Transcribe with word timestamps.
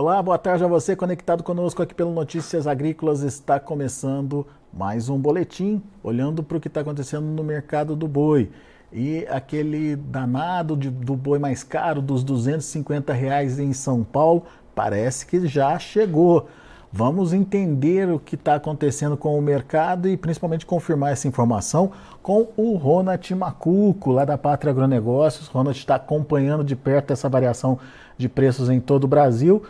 Olá, 0.00 0.22
boa 0.22 0.38
tarde 0.38 0.62
a 0.62 0.68
você 0.68 0.94
conectado 0.94 1.42
conosco 1.42 1.82
aqui 1.82 1.92
pelo 1.92 2.12
Notícias 2.12 2.68
Agrícolas. 2.68 3.22
Está 3.22 3.58
começando 3.58 4.46
mais 4.72 5.08
um 5.08 5.18
boletim 5.18 5.82
olhando 6.04 6.40
para 6.40 6.56
o 6.56 6.60
que 6.60 6.68
está 6.68 6.82
acontecendo 6.82 7.24
no 7.24 7.42
mercado 7.42 7.96
do 7.96 8.06
boi. 8.06 8.48
E 8.92 9.26
aquele 9.28 9.96
danado 9.96 10.76
de, 10.76 10.88
do 10.88 11.16
boi 11.16 11.40
mais 11.40 11.64
caro, 11.64 12.00
dos 12.00 12.22
250 12.22 13.12
reais 13.12 13.58
em 13.58 13.72
São 13.72 14.04
Paulo, 14.04 14.44
parece 14.72 15.26
que 15.26 15.48
já 15.48 15.76
chegou. 15.80 16.46
Vamos 16.92 17.32
entender 17.32 18.08
o 18.08 18.20
que 18.20 18.36
está 18.36 18.54
acontecendo 18.54 19.16
com 19.16 19.36
o 19.36 19.42
mercado 19.42 20.08
e 20.08 20.16
principalmente 20.16 20.64
confirmar 20.64 21.10
essa 21.10 21.26
informação 21.26 21.90
com 22.22 22.46
o 22.56 22.76
Ronald 22.76 23.34
Macuco, 23.34 24.12
lá 24.12 24.24
da 24.24 24.38
Pátria 24.38 24.70
Agronegócios. 24.70 25.48
Ronald 25.48 25.76
está 25.76 25.96
acompanhando 25.96 26.62
de 26.62 26.76
perto 26.76 27.12
essa 27.12 27.28
variação 27.28 27.80
de 28.16 28.28
preços 28.28 28.70
em 28.70 28.78
todo 28.78 29.02
o 29.02 29.08
Brasil 29.08 29.60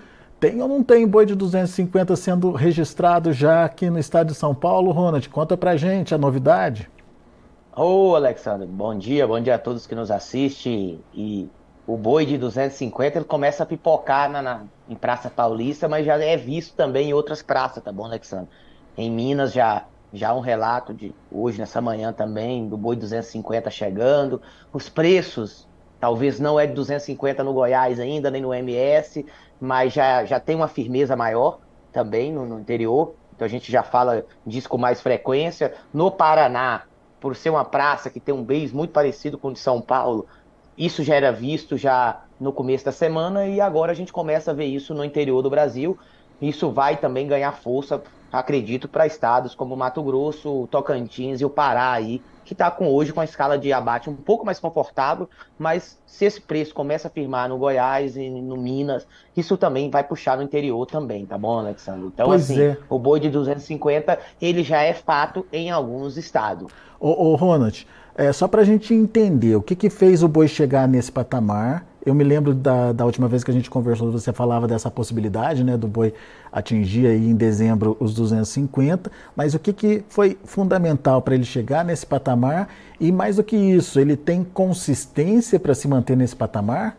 tem 0.40 0.62
ou 0.62 0.68
não 0.68 0.82
tem 0.82 1.06
boi 1.06 1.26
de 1.26 1.34
250 1.34 2.14
sendo 2.16 2.52
registrado 2.52 3.32
já 3.32 3.64
aqui 3.64 3.90
no 3.90 3.98
estado 3.98 4.28
de 4.28 4.34
São 4.34 4.54
Paulo, 4.54 4.90
Ronald? 4.92 5.28
Conta 5.28 5.56
pra 5.56 5.76
gente 5.76 6.14
a 6.14 6.18
novidade. 6.18 6.88
Ô, 7.76 8.14
Alexandre, 8.14 8.66
bom 8.66 8.96
dia, 8.96 9.26
bom 9.26 9.40
dia 9.40 9.54
a 9.54 9.58
todos 9.58 9.86
que 9.86 9.94
nos 9.94 10.10
assistem. 10.10 11.00
E 11.14 11.48
o 11.86 11.96
boi 11.96 12.26
de 12.26 12.36
250 12.36 13.18
ele 13.18 13.24
começa 13.24 13.62
a 13.62 13.66
pipocar 13.66 14.30
na, 14.30 14.42
na, 14.42 14.62
em 14.88 14.94
Praça 14.94 15.30
Paulista, 15.30 15.88
mas 15.88 16.04
já 16.04 16.22
é 16.22 16.36
visto 16.36 16.74
também 16.74 17.10
em 17.10 17.12
outras 17.12 17.42
praças, 17.42 17.82
tá 17.82 17.92
bom, 17.92 18.04
Alexandre? 18.04 18.48
Em 18.96 19.10
Minas 19.10 19.52
já 19.52 19.84
já 20.12 20.34
um 20.34 20.40
relato 20.40 20.94
de 20.94 21.14
hoje, 21.30 21.58
nessa 21.58 21.80
manhã 21.80 22.12
também, 22.12 22.66
do 22.66 22.76
boi 22.76 22.96
250 22.96 23.70
chegando. 23.70 24.40
Os 24.72 24.88
preços, 24.88 25.68
talvez 26.00 26.40
não 26.40 26.58
é 26.58 26.66
de 26.66 26.72
250 26.72 27.44
no 27.44 27.52
Goiás 27.52 28.00
ainda, 28.00 28.30
nem 28.30 28.40
no 28.40 28.54
MS, 28.54 29.26
mas 29.60 29.92
já, 29.92 30.24
já 30.24 30.38
tem 30.38 30.56
uma 30.56 30.68
firmeza 30.68 31.16
maior 31.16 31.58
também 31.92 32.32
no, 32.32 32.46
no 32.46 32.60
interior. 32.60 33.14
Então 33.34 33.46
a 33.46 33.48
gente 33.48 33.70
já 33.70 33.82
fala 33.82 34.24
disso 34.46 34.68
com 34.68 34.78
mais 34.78 35.00
frequência. 35.00 35.74
No 35.92 36.10
Paraná, 36.10 36.82
por 37.20 37.36
ser 37.36 37.50
uma 37.50 37.64
praça 37.64 38.10
que 38.10 38.20
tem 38.20 38.34
um 38.34 38.44
beijo 38.44 38.76
muito 38.76 38.92
parecido 38.92 39.38
com 39.38 39.48
o 39.48 39.52
de 39.52 39.58
São 39.58 39.80
Paulo, 39.80 40.26
isso 40.76 41.02
já 41.02 41.14
era 41.14 41.32
visto 41.32 41.76
já 41.76 42.22
no 42.38 42.52
começo 42.52 42.84
da 42.84 42.92
semana 42.92 43.46
e 43.46 43.60
agora 43.60 43.90
a 43.90 43.94
gente 43.94 44.12
começa 44.12 44.52
a 44.52 44.54
ver 44.54 44.66
isso 44.66 44.94
no 44.94 45.04
interior 45.04 45.42
do 45.42 45.50
Brasil. 45.50 45.98
Isso 46.40 46.70
vai 46.70 46.96
também 46.96 47.26
ganhar 47.26 47.52
força, 47.52 48.00
acredito, 48.32 48.88
para 48.88 49.06
estados 49.06 49.54
como 49.54 49.76
Mato 49.76 50.02
Grosso, 50.02 50.68
Tocantins 50.70 51.40
e 51.40 51.44
o 51.44 51.50
Pará 51.50 51.92
aí, 51.92 52.22
que 52.44 52.54
está 52.54 52.70
com 52.70 52.88
hoje 52.88 53.12
com 53.12 53.20
a 53.20 53.24
escala 53.24 53.58
de 53.58 53.72
abate 53.72 54.08
um 54.08 54.16
pouco 54.16 54.46
mais 54.46 54.58
confortável, 54.58 55.28
mas 55.58 55.98
se 56.06 56.24
esse 56.24 56.40
preço 56.40 56.72
começa 56.72 57.08
a 57.08 57.10
firmar 57.10 57.48
no 57.48 57.58
Goiás 57.58 58.16
e 58.16 58.30
no 58.30 58.56
Minas, 58.56 59.06
isso 59.36 59.56
também 59.58 59.90
vai 59.90 60.02
puxar 60.02 60.38
no 60.38 60.42
interior 60.42 60.86
também, 60.86 61.26
tá 61.26 61.36
bom, 61.36 61.58
Alexandre? 61.58 62.06
Então, 62.06 62.26
pois 62.26 62.50
assim, 62.50 62.62
é. 62.62 62.78
o 62.88 62.98
boi 62.98 63.20
de 63.20 63.28
250, 63.28 64.18
ele 64.40 64.62
já 64.62 64.82
é 64.82 64.94
fato 64.94 65.46
em 65.52 65.70
alguns 65.70 66.16
estados. 66.16 66.72
Ô, 66.98 67.32
ô 67.32 67.34
Ronald, 67.36 67.86
é, 68.18 68.32
só 68.32 68.46
para 68.46 68.60
a 68.60 68.64
gente 68.64 68.92
entender, 68.92 69.56
o 69.56 69.62
que, 69.62 69.74
que 69.74 69.88
fez 69.88 70.22
o 70.22 70.28
boi 70.28 70.46
chegar 70.46 70.86
nesse 70.86 71.10
patamar 71.10 71.86
eu 72.08 72.14
me 72.14 72.24
lembro 72.24 72.54
da, 72.54 72.92
da 72.92 73.04
última 73.04 73.28
vez 73.28 73.44
que 73.44 73.50
a 73.50 73.54
gente 73.54 73.68
conversou, 73.68 74.10
você 74.10 74.32
falava 74.32 74.66
dessa 74.66 74.90
possibilidade, 74.90 75.62
né, 75.62 75.76
do 75.76 75.86
boi 75.86 76.14
atingir 76.50 77.06
aí 77.06 77.28
em 77.28 77.34
dezembro 77.34 77.96
os 78.00 78.14
250, 78.14 79.12
mas 79.36 79.54
o 79.54 79.58
que, 79.58 79.72
que 79.72 80.04
foi 80.08 80.38
fundamental 80.44 81.20
para 81.20 81.34
ele 81.34 81.44
chegar 81.44 81.84
nesse 81.84 82.06
patamar? 82.06 82.68
E 82.98 83.12
mais 83.12 83.36
do 83.36 83.44
que 83.44 83.56
isso, 83.56 84.00
ele 84.00 84.16
tem 84.16 84.42
consistência 84.42 85.60
para 85.60 85.74
se 85.74 85.86
manter 85.86 86.16
nesse 86.16 86.34
patamar? 86.34 86.96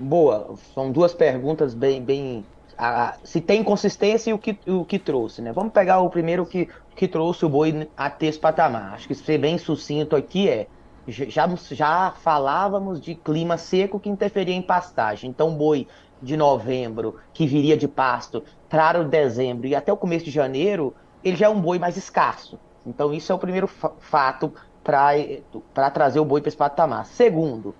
Boa, 0.00 0.54
são 0.74 0.90
duas 0.90 1.12
perguntas 1.12 1.74
bem, 1.74 2.02
bem 2.02 2.44
a, 2.78 3.14
se 3.24 3.40
tem 3.40 3.62
consistência 3.62 4.30
e 4.30 4.32
o 4.32 4.38
que, 4.38 4.58
o 4.66 4.84
que 4.84 4.98
trouxe, 4.98 5.42
né? 5.42 5.52
Vamos 5.52 5.72
pegar 5.72 6.00
o 6.00 6.08
primeiro 6.08 6.46
que, 6.46 6.68
que 6.96 7.06
trouxe 7.06 7.44
o 7.44 7.48
boi 7.48 7.88
a 7.96 8.10
ter 8.10 8.26
esse 8.26 8.38
patamar. 8.38 8.94
Acho 8.94 9.06
que 9.06 9.14
ser 9.14 9.38
bem 9.38 9.58
sucinto 9.58 10.16
aqui 10.16 10.48
é 10.48 10.66
já, 11.06 11.46
já 11.70 12.10
falávamos 12.10 13.00
de 13.00 13.14
clima 13.14 13.56
seco 13.56 14.00
que 14.00 14.08
interferia 14.08 14.54
em 14.54 14.62
pastagem. 14.62 15.30
Então, 15.30 15.54
boi 15.54 15.86
de 16.20 16.36
novembro, 16.36 17.16
que 17.32 17.46
viria 17.46 17.76
de 17.76 17.86
pasto, 17.86 18.42
para 18.68 19.00
o 19.00 19.04
dezembro 19.04 19.66
e 19.68 19.74
até 19.74 19.92
o 19.92 19.96
começo 19.96 20.24
de 20.24 20.30
janeiro, 20.30 20.94
ele 21.22 21.36
já 21.36 21.46
é 21.46 21.48
um 21.48 21.60
boi 21.60 21.78
mais 21.78 21.96
escasso. 21.96 22.58
Então, 22.84 23.12
isso 23.12 23.30
é 23.30 23.34
o 23.34 23.38
primeiro 23.38 23.68
fato 23.68 24.52
para 24.82 25.90
trazer 25.90 26.18
o 26.18 26.24
boi 26.24 26.40
para 26.40 26.48
esse 26.48 26.56
patamar. 26.56 27.04
Segundo, 27.04 27.74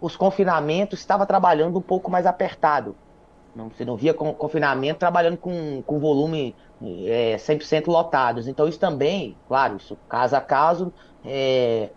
os 0.00 0.16
confinamentos 0.16 0.98
estava 0.98 1.26
trabalhando 1.26 1.78
um 1.78 1.82
pouco 1.82 2.10
mais 2.10 2.26
apertado. 2.26 2.96
Não, 3.54 3.68
você 3.68 3.84
não 3.84 3.96
via 3.96 4.14
confinamento 4.14 4.98
trabalhando 4.98 5.36
com, 5.36 5.82
com 5.82 5.98
volume 5.98 6.56
é, 6.82 7.36
100% 7.36 7.86
lotados. 7.86 8.48
Então, 8.48 8.66
isso 8.66 8.78
também, 8.78 9.36
claro, 9.46 9.76
isso 9.76 9.96
caso 10.08 10.34
a 10.34 10.40
caso, 10.40 10.92
é, 11.24 11.90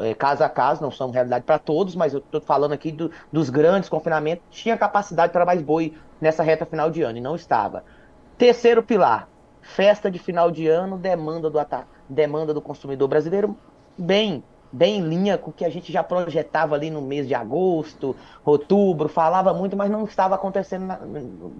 é, 0.00 0.14
caso 0.14 0.42
a 0.42 0.48
caso, 0.48 0.82
não 0.82 0.90
são 0.90 1.10
realidade 1.10 1.44
para 1.44 1.58
todos, 1.58 1.94
mas 1.94 2.14
eu 2.14 2.20
estou 2.20 2.40
falando 2.40 2.72
aqui 2.72 2.90
do, 2.90 3.10
dos 3.30 3.50
grandes 3.50 3.88
confinamentos, 3.88 4.44
tinha 4.50 4.76
capacidade 4.76 5.32
para 5.32 5.44
mais 5.44 5.60
boi 5.60 5.94
nessa 6.20 6.42
reta 6.42 6.64
final 6.64 6.90
de 6.90 7.02
ano 7.02 7.18
e 7.18 7.20
não 7.20 7.36
estava. 7.36 7.84
Terceiro 8.38 8.82
pilar, 8.82 9.28
festa 9.60 10.10
de 10.10 10.18
final 10.18 10.50
de 10.50 10.66
ano, 10.66 10.96
demanda 10.96 11.50
do, 11.50 11.58
demanda 12.08 12.54
do 12.54 12.62
consumidor 12.62 13.08
brasileiro 13.08 13.56
bem, 13.98 14.42
bem 14.76 14.98
em 14.98 15.08
linha 15.08 15.38
com 15.38 15.50
o 15.50 15.52
que 15.52 15.64
a 15.64 15.70
gente 15.70 15.90
já 15.90 16.02
projetava 16.02 16.74
ali 16.74 16.90
no 16.90 17.00
mês 17.00 17.26
de 17.26 17.34
agosto, 17.34 18.14
outubro, 18.44 19.08
falava 19.08 19.54
muito, 19.54 19.76
mas 19.76 19.90
não 19.90 20.04
estava 20.04 20.34
acontecendo 20.34 20.94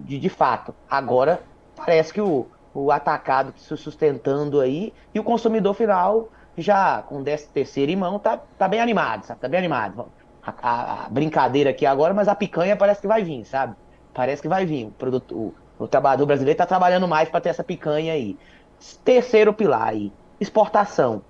de, 0.05 0.19
de 0.19 0.29
fato. 0.29 0.73
Agora 0.89 1.41
parece 1.75 2.13
que 2.13 2.21
o, 2.21 2.45
o 2.73 2.91
atacado 2.91 3.53
se 3.57 3.75
sustentando 3.75 4.61
aí 4.61 4.93
e 5.13 5.19
o 5.19 5.23
consumidor 5.23 5.73
final 5.73 6.29
já 6.57 7.01
com 7.03 7.23
13 7.23 7.49
terceiro 7.49 7.91
em 7.91 7.95
mão, 7.95 8.19
tá, 8.19 8.39
tá 8.57 8.67
bem 8.67 8.79
animado, 8.79 9.23
sabe? 9.25 9.39
Tá 9.39 9.47
bem 9.47 9.59
animado. 9.59 10.07
A, 10.43 10.53
a, 10.61 11.05
a, 11.05 11.09
brincadeira 11.09 11.71
aqui 11.71 11.85
agora, 11.85 12.13
mas 12.13 12.27
a 12.27 12.35
picanha 12.35 12.75
parece 12.75 13.01
que 13.01 13.07
vai 13.07 13.23
vir, 13.23 13.45
sabe? 13.45 13.75
Parece 14.13 14.41
que 14.41 14.47
vai 14.47 14.65
vir. 14.65 14.85
O, 14.85 14.91
produto, 14.91 15.35
o, 15.35 15.55
o 15.77 15.87
trabalhador 15.87 16.25
brasileiro 16.25 16.57
tá 16.57 16.65
trabalhando 16.65 17.07
mais 17.07 17.29
para 17.29 17.41
ter 17.41 17.49
essa 17.49 17.63
picanha 17.63 18.13
aí. 18.13 18.37
Terceiro 19.03 19.53
pilar 19.53 19.89
aí, 19.89 20.11
exportação. 20.39 21.21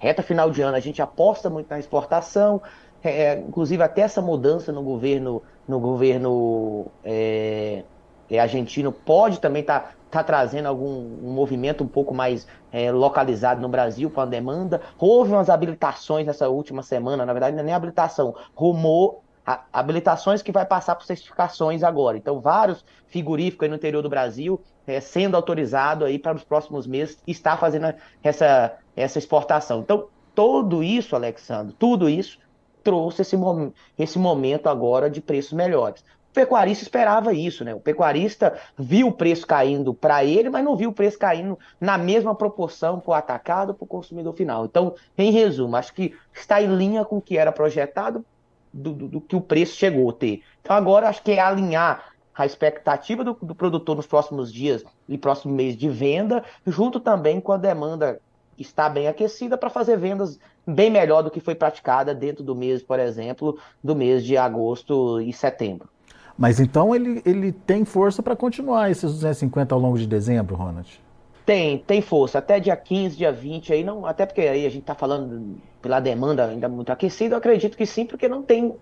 Reta 0.00 0.22
final 0.22 0.50
de 0.50 0.62
ano, 0.62 0.76
a 0.76 0.80
gente 0.80 1.02
aposta 1.02 1.50
muito 1.50 1.68
na 1.68 1.78
exportação, 1.78 2.60
é, 3.04 3.38
inclusive 3.38 3.82
até 3.82 4.00
essa 4.00 4.22
mudança 4.22 4.72
no 4.72 4.82
governo, 4.82 5.42
no 5.68 5.78
governo 5.78 6.86
é, 7.04 7.84
é, 8.30 8.40
argentino 8.40 8.90
pode 8.90 9.40
também 9.40 9.60
estar 9.60 9.80
tá, 9.80 9.92
tá 10.10 10.24
trazendo 10.24 10.66
algum 10.66 10.88
um 10.88 11.32
movimento 11.32 11.84
um 11.84 11.86
pouco 11.86 12.14
mais 12.14 12.46
é, 12.72 12.90
localizado 12.90 13.60
no 13.60 13.68
Brasil 13.68 14.10
com 14.10 14.22
a 14.22 14.26
demanda. 14.26 14.80
Houve 14.98 15.32
umas 15.32 15.50
habilitações 15.50 16.26
nessa 16.26 16.48
última 16.48 16.82
semana, 16.82 17.26
na 17.26 17.32
verdade 17.34 17.54
não 17.54 17.62
é 17.62 17.66
nem 17.66 17.74
habilitação, 17.74 18.34
rumou 18.54 19.22
a, 19.28 19.29
habilitações 19.72 20.42
que 20.42 20.52
vai 20.52 20.64
passar 20.64 20.94
por 20.94 21.04
certificações 21.04 21.82
agora. 21.82 22.16
Então, 22.16 22.40
vários 22.40 22.84
frigoríficos 23.08 23.68
no 23.68 23.76
interior 23.76 24.02
do 24.02 24.08
Brasil 24.08 24.60
é, 24.86 25.00
sendo 25.00 25.36
autorizado 25.36 26.04
aí 26.04 26.18
para 26.18 26.36
os 26.36 26.44
próximos 26.44 26.86
meses 26.86 27.18
está 27.26 27.56
fazendo 27.56 27.94
essa, 28.22 28.76
essa 28.96 29.18
exportação. 29.18 29.80
Então, 29.80 30.08
tudo 30.34 30.82
isso, 30.82 31.14
Alexandre, 31.14 31.74
tudo 31.78 32.08
isso 32.08 32.38
trouxe 32.82 33.22
esse, 33.22 33.36
esse 33.98 34.18
momento 34.18 34.68
agora 34.68 35.10
de 35.10 35.20
preços 35.20 35.52
melhores. 35.52 36.02
O 36.30 36.32
pecuarista 36.32 36.84
esperava 36.84 37.32
isso, 37.32 37.64
né? 37.64 37.74
O 37.74 37.80
pecuarista 37.80 38.56
viu 38.78 39.08
o 39.08 39.12
preço 39.12 39.44
caindo 39.44 39.92
para 39.92 40.24
ele, 40.24 40.48
mas 40.48 40.64
não 40.64 40.76
viu 40.76 40.90
o 40.90 40.92
preço 40.92 41.18
caindo 41.18 41.58
na 41.80 41.98
mesma 41.98 42.36
proporção 42.36 43.00
para 43.00 43.10
o 43.10 43.14
atacado 43.14 43.74
para 43.74 43.84
o 43.84 43.88
consumidor 43.88 44.32
final. 44.34 44.64
Então, 44.64 44.94
em 45.18 45.32
resumo, 45.32 45.74
acho 45.74 45.92
que 45.92 46.14
está 46.32 46.62
em 46.62 46.74
linha 46.76 47.04
com 47.04 47.16
o 47.16 47.20
que 47.20 47.36
era 47.36 47.50
projetado 47.50 48.24
do, 48.72 48.92
do, 48.92 49.08
do 49.08 49.20
que 49.20 49.36
o 49.36 49.40
preço 49.40 49.76
chegou 49.76 50.10
a 50.10 50.12
ter. 50.12 50.42
Então, 50.60 50.74
agora 50.76 51.08
acho 51.08 51.22
que 51.22 51.32
é 51.32 51.40
alinhar 51.40 52.10
a 52.34 52.46
expectativa 52.46 53.22
do, 53.22 53.36
do 53.40 53.54
produtor 53.54 53.96
nos 53.96 54.06
próximos 54.06 54.52
dias 54.52 54.84
e 55.08 55.18
próximo 55.18 55.54
mês 55.54 55.76
de 55.76 55.88
venda, 55.88 56.44
junto 56.66 56.98
também 56.98 57.40
com 57.40 57.52
a 57.52 57.56
demanda 57.56 58.20
está 58.58 58.88
bem 58.88 59.08
aquecida 59.08 59.56
para 59.56 59.70
fazer 59.70 59.96
vendas 59.96 60.38
bem 60.66 60.90
melhor 60.90 61.22
do 61.22 61.30
que 61.30 61.40
foi 61.40 61.54
praticada 61.54 62.14
dentro 62.14 62.44
do 62.44 62.54
mês, 62.54 62.82
por 62.82 62.98
exemplo, 62.98 63.58
do 63.82 63.96
mês 63.96 64.24
de 64.24 64.36
agosto 64.36 65.20
e 65.20 65.32
setembro. 65.32 65.88
Mas 66.36 66.60
então 66.60 66.94
ele, 66.94 67.22
ele 67.24 67.52
tem 67.52 67.84
força 67.84 68.22
para 68.22 68.36
continuar 68.36 68.90
esses 68.90 69.12
250 69.12 69.74
ao 69.74 69.80
longo 69.80 69.98
de 69.98 70.06
dezembro, 70.06 70.56
Ronald? 70.56 71.00
Tem, 71.50 71.78
tem 71.78 72.00
força. 72.00 72.38
Até 72.38 72.60
dia 72.60 72.76
15, 72.76 73.16
dia 73.16 73.32
20 73.32 73.72
aí, 73.72 73.82
não, 73.82 74.06
até 74.06 74.24
porque 74.24 74.40
aí 74.42 74.64
a 74.64 74.70
gente 74.70 74.82
está 74.82 74.94
falando 74.94 75.60
pela 75.82 75.98
demanda 75.98 76.44
ainda 76.44 76.68
muito 76.68 76.92
aquecida, 76.92 77.34
eu 77.34 77.38
acredito 77.38 77.76
que 77.76 77.84
sim, 77.84 78.06
porque 78.06 78.28
não 78.28 78.40
tem 78.40 78.76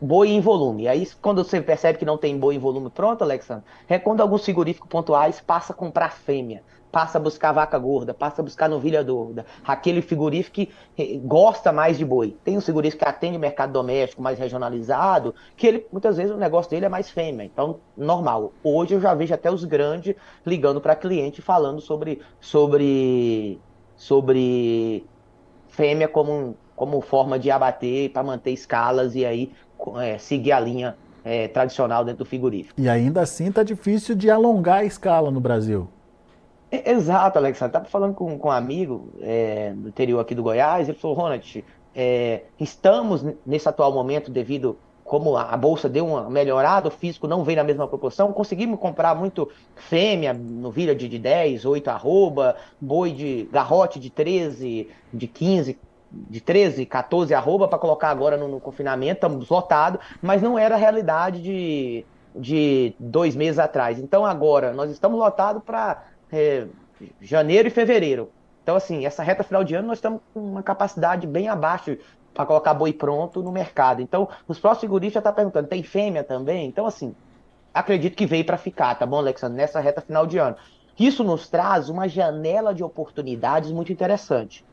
boi 0.00 0.30
em 0.30 0.40
volume. 0.40 0.88
Aí 0.88 1.06
quando 1.20 1.44
você 1.44 1.60
percebe 1.60 1.98
que 1.98 2.04
não 2.06 2.16
tem 2.16 2.38
boi 2.38 2.54
em 2.54 2.58
volume 2.58 2.88
pronto, 2.88 3.20
Alexandre, 3.20 3.64
é 3.86 3.98
quando 3.98 4.22
alguns 4.22 4.42
frigoríficos 4.42 4.88
pontuais 4.88 5.38
passam 5.38 5.74
a 5.74 5.78
comprar 5.78 6.12
fêmea 6.12 6.62
passa 6.94 7.18
a 7.18 7.20
buscar 7.20 7.50
vaca 7.50 7.76
gorda, 7.76 8.14
passa 8.14 8.40
a 8.40 8.44
buscar 8.44 8.68
novilha 8.68 9.02
gorda, 9.02 9.44
aquele 9.66 10.00
frigorífico 10.00 10.54
que 10.54 10.72
eh, 10.96 11.18
gosta 11.24 11.72
mais 11.72 11.98
de 11.98 12.04
boi. 12.04 12.36
Tem 12.44 12.56
um 12.56 12.60
frigorífico 12.60 13.02
que 13.02 13.10
atende 13.10 13.36
mercado 13.36 13.72
doméstico 13.72 14.22
mais 14.22 14.38
regionalizado, 14.38 15.34
que 15.56 15.66
ele 15.66 15.86
muitas 15.90 16.16
vezes 16.16 16.30
o 16.30 16.38
negócio 16.38 16.70
dele 16.70 16.86
é 16.86 16.88
mais 16.88 17.10
fêmea, 17.10 17.44
então 17.44 17.80
normal. 17.96 18.52
Hoje 18.62 18.94
eu 18.94 19.00
já 19.00 19.12
vejo 19.12 19.34
até 19.34 19.50
os 19.50 19.64
grandes 19.64 20.14
ligando 20.46 20.80
para 20.80 20.94
cliente 20.94 21.42
falando 21.42 21.80
sobre 21.80 22.20
sobre 22.40 23.58
sobre 23.96 25.04
fêmea 25.66 26.06
como 26.06 26.56
como 26.76 27.00
forma 27.00 27.40
de 27.40 27.50
abater 27.50 28.10
para 28.10 28.22
manter 28.22 28.52
escalas 28.52 29.16
e 29.16 29.26
aí 29.26 29.50
é, 30.00 30.16
seguir 30.16 30.52
a 30.52 30.60
linha 30.60 30.96
é, 31.24 31.48
tradicional 31.48 32.04
dentro 32.04 32.24
do 32.24 32.28
frigorífico. 32.28 32.80
E 32.80 32.88
ainda 32.88 33.20
assim 33.20 33.48
está 33.48 33.64
difícil 33.64 34.14
de 34.14 34.30
alongar 34.30 34.78
a 34.78 34.84
escala 34.84 35.28
no 35.32 35.40
Brasil. 35.40 35.88
É, 36.74 36.90
exato, 36.90 37.38
Alexandre. 37.38 37.68
Estava 37.68 37.84
falando 37.84 38.14
com, 38.14 38.36
com 38.36 38.48
um 38.48 38.50
amigo 38.50 39.12
é, 39.20 39.72
do 39.72 39.88
interior 39.88 40.18
aqui 40.18 40.34
do 40.34 40.42
Goiás, 40.42 40.88
ele 40.88 40.98
falou, 40.98 41.16
Ronald, 41.16 41.64
é, 41.94 42.42
estamos 42.58 43.24
nesse 43.46 43.68
atual 43.68 43.92
momento 43.92 44.30
devido 44.30 44.76
como 45.04 45.36
a 45.36 45.56
bolsa 45.56 45.88
deu 45.88 46.06
uma 46.06 46.28
melhorada, 46.30 46.88
o 46.88 46.90
físico 46.90 47.28
não 47.28 47.44
vem 47.44 47.54
na 47.54 47.62
mesma 47.62 47.86
proporção, 47.86 48.32
conseguimos 48.32 48.80
comprar 48.80 49.14
muito 49.14 49.48
fêmea, 49.76 50.32
novilha 50.32 50.94
de, 50.94 51.08
de 51.08 51.18
10, 51.18 51.66
8 51.66 51.88
arroba, 51.88 52.56
boi 52.80 53.12
de 53.12 53.48
garrote 53.52 54.00
de 54.00 54.08
13, 54.08 54.88
de 55.12 55.26
15, 55.28 55.78
de 56.10 56.40
13, 56.40 56.86
14 56.86 57.34
arroba 57.34 57.68
para 57.68 57.78
colocar 57.78 58.08
agora 58.08 58.36
no, 58.38 58.48
no 58.48 58.58
confinamento, 58.58 59.18
estamos 59.18 59.48
lotados, 59.48 60.00
mas 60.22 60.40
não 60.40 60.58
era 60.58 60.74
a 60.74 60.78
realidade 60.78 61.42
de, 61.42 62.06
de 62.34 62.94
dois 62.98 63.36
meses 63.36 63.58
atrás. 63.58 63.98
Então 63.98 64.24
agora 64.24 64.72
nós 64.72 64.90
estamos 64.90 65.18
lotados 65.18 65.62
para 65.62 66.02
é, 66.34 66.66
janeiro 67.20 67.68
e 67.68 67.70
fevereiro. 67.70 68.30
Então, 68.62 68.76
assim, 68.76 69.04
essa 69.04 69.22
reta 69.22 69.42
final 69.42 69.62
de 69.62 69.74
ano 69.74 69.88
nós 69.88 69.98
estamos 69.98 70.20
com 70.32 70.40
uma 70.40 70.62
capacidade 70.62 71.26
bem 71.26 71.48
abaixo 71.48 71.96
para 72.32 72.46
colocar 72.46 72.74
boi 72.74 72.92
pronto 72.92 73.42
no 73.42 73.52
mercado. 73.52 74.02
Então, 74.02 74.28
os 74.48 74.58
próximos 74.58 75.00
já 75.02 75.06
estão 75.06 75.22
tá 75.22 75.32
perguntando, 75.32 75.68
tem 75.68 75.82
fêmea 75.82 76.24
também? 76.24 76.66
Então, 76.66 76.86
assim, 76.86 77.14
acredito 77.72 78.16
que 78.16 78.26
veio 78.26 78.44
para 78.44 78.56
ficar, 78.56 78.94
tá 78.96 79.06
bom, 79.06 79.18
Alexandre? 79.18 79.56
Nessa 79.56 79.80
reta 79.80 80.00
final 80.00 80.26
de 80.26 80.38
ano. 80.38 80.56
Isso 80.98 81.22
nos 81.22 81.48
traz 81.48 81.88
uma 81.88 82.08
janela 82.08 82.74
de 82.74 82.82
oportunidades 82.82 83.70
muito 83.70 83.92
interessante. 83.92 84.64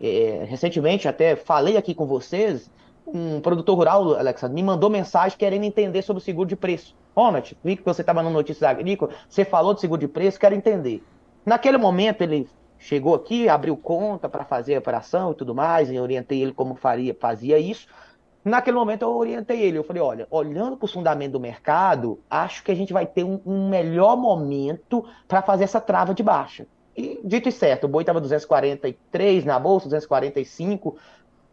É, 0.00 0.44
recentemente, 0.48 1.08
até 1.08 1.36
falei 1.36 1.76
aqui 1.76 1.94
com 1.94 2.06
vocês, 2.06 2.70
um 3.06 3.40
produtor 3.40 3.76
rural, 3.76 4.14
Alexandre, 4.16 4.54
me 4.54 4.62
mandou 4.62 4.90
mensagem 4.90 5.38
querendo 5.38 5.64
entender 5.64 6.02
sobre 6.02 6.20
o 6.20 6.24
seguro 6.24 6.48
de 6.48 6.56
preço. 6.56 6.94
Ronald, 7.16 7.56
vi 7.64 7.76
que 7.76 7.84
você 7.84 8.02
estava 8.02 8.22
no 8.22 8.30
Notícias 8.30 8.68
Agrícolas, 8.68 9.14
você 9.28 9.44
falou 9.44 9.72
de 9.72 9.80
seguro 9.80 10.00
de 10.00 10.08
preço, 10.08 10.38
quero 10.38 10.54
entender. 10.54 11.02
Naquele 11.44 11.78
momento, 11.78 12.22
ele 12.22 12.48
chegou 12.78 13.14
aqui, 13.14 13.48
abriu 13.48 13.76
conta 13.76 14.28
para 14.28 14.44
fazer 14.44 14.74
a 14.74 14.78
operação 14.78 15.32
e 15.32 15.34
tudo 15.34 15.54
mais, 15.54 15.90
e 15.90 15.98
orientei 15.98 16.42
ele 16.42 16.52
como 16.52 16.74
faria, 16.74 17.16
fazia 17.18 17.58
isso. 17.58 17.86
Naquele 18.44 18.76
momento 18.76 19.02
eu 19.02 19.16
orientei 19.16 19.60
ele, 19.62 19.78
eu 19.78 19.82
falei, 19.82 20.02
olha, 20.02 20.26
olhando 20.30 20.76
para 20.76 20.84
o 20.84 20.88
fundamento 20.88 21.32
do 21.32 21.40
mercado, 21.40 22.20
acho 22.30 22.62
que 22.62 22.70
a 22.70 22.76
gente 22.76 22.92
vai 22.92 23.04
ter 23.04 23.24
um, 23.24 23.40
um 23.44 23.68
melhor 23.68 24.16
momento 24.16 25.04
para 25.26 25.42
fazer 25.42 25.64
essa 25.64 25.80
trava 25.80 26.14
de 26.14 26.22
baixa. 26.22 26.66
E 26.96 27.20
dito 27.24 27.48
e 27.48 27.52
certo, 27.52 27.84
o 27.84 27.88
boi 27.88 28.02
estava 28.02 28.20
243 28.20 29.44
na 29.44 29.58
bolsa, 29.58 29.86
245 29.86 30.96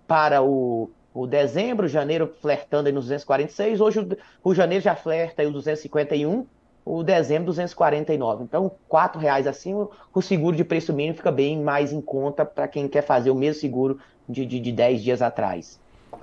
para 0.08 0.44
o, 0.44 0.92
o 1.14 1.28
dezembro, 1.28 1.88
janeiro 1.88 2.34
flertando 2.42 2.88
aí 2.88 2.94
nos 2.94 3.06
246, 3.06 3.80
hoje 3.80 4.00
o, 4.00 4.50
o 4.50 4.56
janeiro 4.56 4.84
já 4.84 4.96
flerta 4.96 5.42
aí 5.42 5.48
os 5.48 5.54
251, 5.54 6.46
o 6.86 7.04
dezembro 7.04 7.46
249. 7.46 8.44
Então, 8.44 8.72
R$ 8.92 9.20
reais 9.20 9.48
acima, 9.48 9.88
o 10.14 10.22
seguro 10.22 10.56
de 10.56 10.64
preço 10.64 10.92
mínimo 10.94 11.16
fica 11.16 11.32
bem 11.32 11.62
mais 11.62 11.94
em 11.94 12.02
conta 12.02 12.44
para 12.44 12.68
quem 12.68 12.88
quer 12.88 13.04
fazer 13.04 13.30
o 13.30 13.36
mesmo 13.36 13.62
seguro 13.62 14.00
de, 14.28 14.46
de, 14.46 14.60
de 14.60 14.72
10 14.72 15.02
dias 15.02 15.22
atrás. 15.22 15.80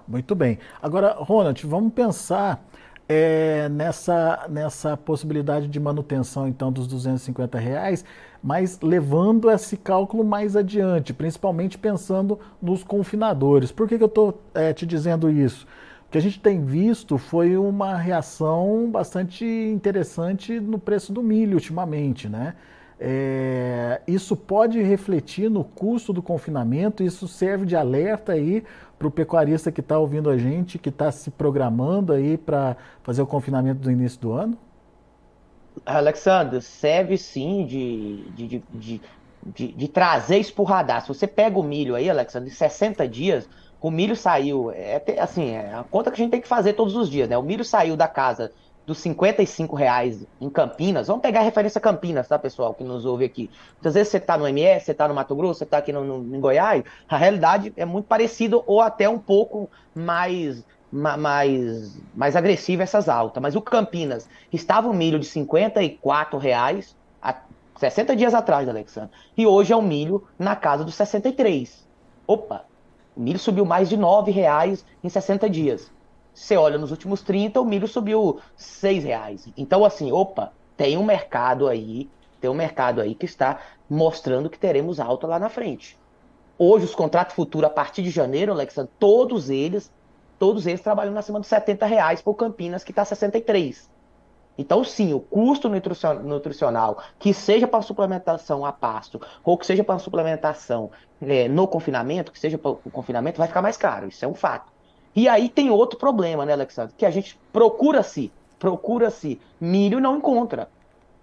Muito 0.06 0.34
bem. 0.34 0.58
Agora, 0.82 1.14
Ronald, 1.18 1.64
vamos 1.66 1.92
pensar 1.92 2.62
é, 3.12 3.68
nessa, 3.68 4.46
nessa 4.48 4.96
possibilidade 4.96 5.66
de 5.66 5.80
manutenção 5.80 6.46
então 6.46 6.70
dos 6.70 6.86
250 6.86 7.58
reais, 7.58 8.04
mas 8.40 8.78
levando 8.80 9.50
esse 9.50 9.76
cálculo 9.76 10.22
mais 10.22 10.54
adiante, 10.54 11.12
principalmente 11.12 11.76
pensando 11.76 12.38
nos 12.62 12.84
confinadores. 12.84 13.72
Por 13.72 13.88
que, 13.88 13.98
que 13.98 14.04
eu 14.04 14.06
estou 14.06 14.40
é, 14.54 14.72
te 14.72 14.86
dizendo 14.86 15.28
isso? 15.28 15.66
O 16.06 16.10
que 16.12 16.18
a 16.18 16.20
gente 16.20 16.38
tem 16.38 16.64
visto 16.64 17.18
foi 17.18 17.56
uma 17.56 17.96
reação 17.96 18.88
bastante 18.88 19.44
interessante 19.44 20.60
no 20.60 20.78
preço 20.78 21.12
do 21.12 21.20
milho 21.20 21.54
ultimamente, 21.54 22.28
né? 22.28 22.54
É, 23.02 24.02
isso 24.06 24.36
pode 24.36 24.82
refletir 24.82 25.48
no 25.48 25.64
custo 25.64 26.12
do 26.12 26.22
confinamento, 26.22 27.02
isso 27.02 27.26
serve 27.26 27.64
de 27.64 27.74
alerta 27.74 28.32
aí 28.32 28.62
para 28.98 29.08
o 29.08 29.10
pecuarista 29.10 29.72
que 29.72 29.80
está 29.80 29.98
ouvindo 29.98 30.28
a 30.28 30.36
gente, 30.36 30.78
que 30.78 30.90
está 30.90 31.10
se 31.10 31.30
programando 31.30 32.12
aí 32.12 32.36
para 32.36 32.76
fazer 33.02 33.22
o 33.22 33.26
confinamento 33.26 33.80
do 33.80 33.90
início 33.90 34.20
do 34.20 34.32
ano? 34.32 34.58
Alexandre, 35.86 36.60
serve 36.60 37.16
sim 37.16 37.64
de, 37.64 38.30
de, 38.32 38.62
de, 38.74 39.00
de, 39.46 39.72
de 39.72 39.88
trazer 39.88 40.36
espurradar. 40.36 41.00
Se 41.00 41.08
você 41.08 41.26
pega 41.26 41.58
o 41.58 41.62
milho 41.62 41.94
aí, 41.94 42.10
Alexandre, 42.10 42.50
de 42.50 42.54
60 42.54 43.08
dias, 43.08 43.48
o 43.80 43.90
milho 43.90 44.14
saiu, 44.14 44.70
é 44.72 45.02
assim, 45.18 45.52
é 45.52 45.72
a 45.72 45.84
conta 45.84 46.10
que 46.10 46.20
a 46.20 46.22
gente 46.22 46.32
tem 46.32 46.40
que 46.40 46.48
fazer 46.48 46.74
todos 46.74 46.94
os 46.96 47.08
dias, 47.08 47.30
né? 47.30 47.38
O 47.38 47.42
milho 47.42 47.64
saiu 47.64 47.96
da 47.96 48.06
casa 48.06 48.52
dos 48.90 48.98
55 48.98 49.76
reais 49.76 50.26
em 50.40 50.50
Campinas, 50.50 51.06
vamos 51.06 51.22
pegar 51.22 51.40
a 51.40 51.42
referência 51.44 51.80
Campinas, 51.80 52.26
tá, 52.26 52.36
pessoal, 52.36 52.74
que 52.74 52.82
nos 52.82 53.04
ouve 53.04 53.24
aqui. 53.24 53.48
Muitas 53.74 53.94
vezes 53.94 54.08
você 54.08 54.16
está 54.16 54.36
no 54.36 54.48
MS, 54.48 54.84
você 54.84 54.90
está 54.90 55.06
no 55.06 55.14
Mato 55.14 55.36
Grosso, 55.36 55.58
você 55.58 55.64
está 55.64 55.78
aqui 55.78 55.92
no, 55.92 56.04
no, 56.04 56.36
em 56.36 56.40
Goiás, 56.40 56.82
a 57.08 57.16
realidade 57.16 57.72
é 57.76 57.84
muito 57.84 58.06
parecida 58.06 58.60
ou 58.66 58.80
até 58.80 59.08
um 59.08 59.18
pouco 59.18 59.70
mais 59.94 60.64
mais, 60.90 62.02
mais 62.12 62.34
agressiva 62.34 62.82
essas 62.82 63.08
altas. 63.08 63.40
Mas 63.40 63.54
o 63.54 63.62
Campinas 63.62 64.28
estava 64.52 64.88
o 64.88 64.92
milho 64.92 65.20
de 65.20 65.26
54 65.26 66.36
reais 66.36 66.96
há 67.22 67.42
60 67.76 68.16
dias 68.16 68.34
atrás, 68.34 68.68
Alexandre. 68.68 69.10
E 69.36 69.46
hoje 69.46 69.72
é 69.72 69.76
o 69.76 69.82
milho 69.82 70.26
na 70.36 70.56
casa 70.56 70.82
dos 70.82 70.96
63. 70.96 71.86
Opa, 72.26 72.64
o 73.16 73.20
milho 73.20 73.38
subiu 73.38 73.64
mais 73.64 73.88
de 73.88 73.96
9 73.96 74.32
reais 74.32 74.84
em 75.04 75.08
60 75.08 75.48
dias. 75.48 75.92
Você 76.32 76.56
olha 76.56 76.78
nos 76.78 76.90
últimos 76.90 77.22
30, 77.22 77.60
o 77.60 77.64
milho 77.64 77.88
subiu 77.88 78.40
6 78.56 79.04
reais. 79.04 79.48
Então, 79.56 79.84
assim, 79.84 80.12
opa, 80.12 80.52
tem 80.76 80.96
um 80.96 81.04
mercado 81.04 81.68
aí, 81.68 82.08
tem 82.40 82.48
um 82.48 82.54
mercado 82.54 83.00
aí 83.00 83.14
que 83.14 83.26
está 83.26 83.60
mostrando 83.88 84.48
que 84.48 84.58
teremos 84.58 84.98
alta 84.98 85.26
lá 85.26 85.38
na 85.38 85.48
frente. 85.48 85.98
Hoje, 86.58 86.84
os 86.84 86.94
contratos 86.94 87.34
futuros, 87.34 87.70
a 87.70 87.72
partir 87.72 88.02
de 88.02 88.10
janeiro, 88.10 88.52
Alexandre, 88.52 88.92
todos 88.98 89.50
eles, 89.50 89.92
todos 90.38 90.66
eles 90.66 90.80
trabalham 90.80 91.16
acima 91.16 91.40
de 91.40 91.46
70 91.46 91.86
reais 91.86 92.22
por 92.22 92.34
Campinas, 92.34 92.84
que 92.84 92.92
está 92.92 93.04
63. 93.04 93.90
Então, 94.58 94.84
sim, 94.84 95.14
o 95.14 95.20
custo 95.20 95.70
nutricional, 95.70 97.02
que 97.18 97.32
seja 97.32 97.66
para 97.66 97.80
suplementação 97.80 98.64
a 98.64 98.70
pasto, 98.70 99.18
ou 99.42 99.56
que 99.56 99.64
seja 99.64 99.82
para 99.82 99.98
suplementação 99.98 100.90
é, 101.20 101.48
no 101.48 101.66
confinamento, 101.66 102.30
que 102.30 102.38
seja 102.38 102.58
para 102.58 102.72
o 102.72 102.90
confinamento, 102.90 103.38
vai 103.38 103.48
ficar 103.48 103.62
mais 103.62 103.78
caro. 103.78 104.08
Isso 104.08 104.22
é 104.22 104.28
um 104.28 104.34
fato. 104.34 104.70
E 105.14 105.28
aí 105.28 105.48
tem 105.48 105.70
outro 105.70 105.98
problema, 105.98 106.44
né, 106.44 106.52
Alexandre? 106.52 106.94
Que 106.96 107.04
a 107.04 107.10
gente 107.10 107.38
procura-se, 107.52 108.32
procura-se 108.58 109.40
milho 109.60 110.00
não 110.00 110.18
encontra. 110.18 110.68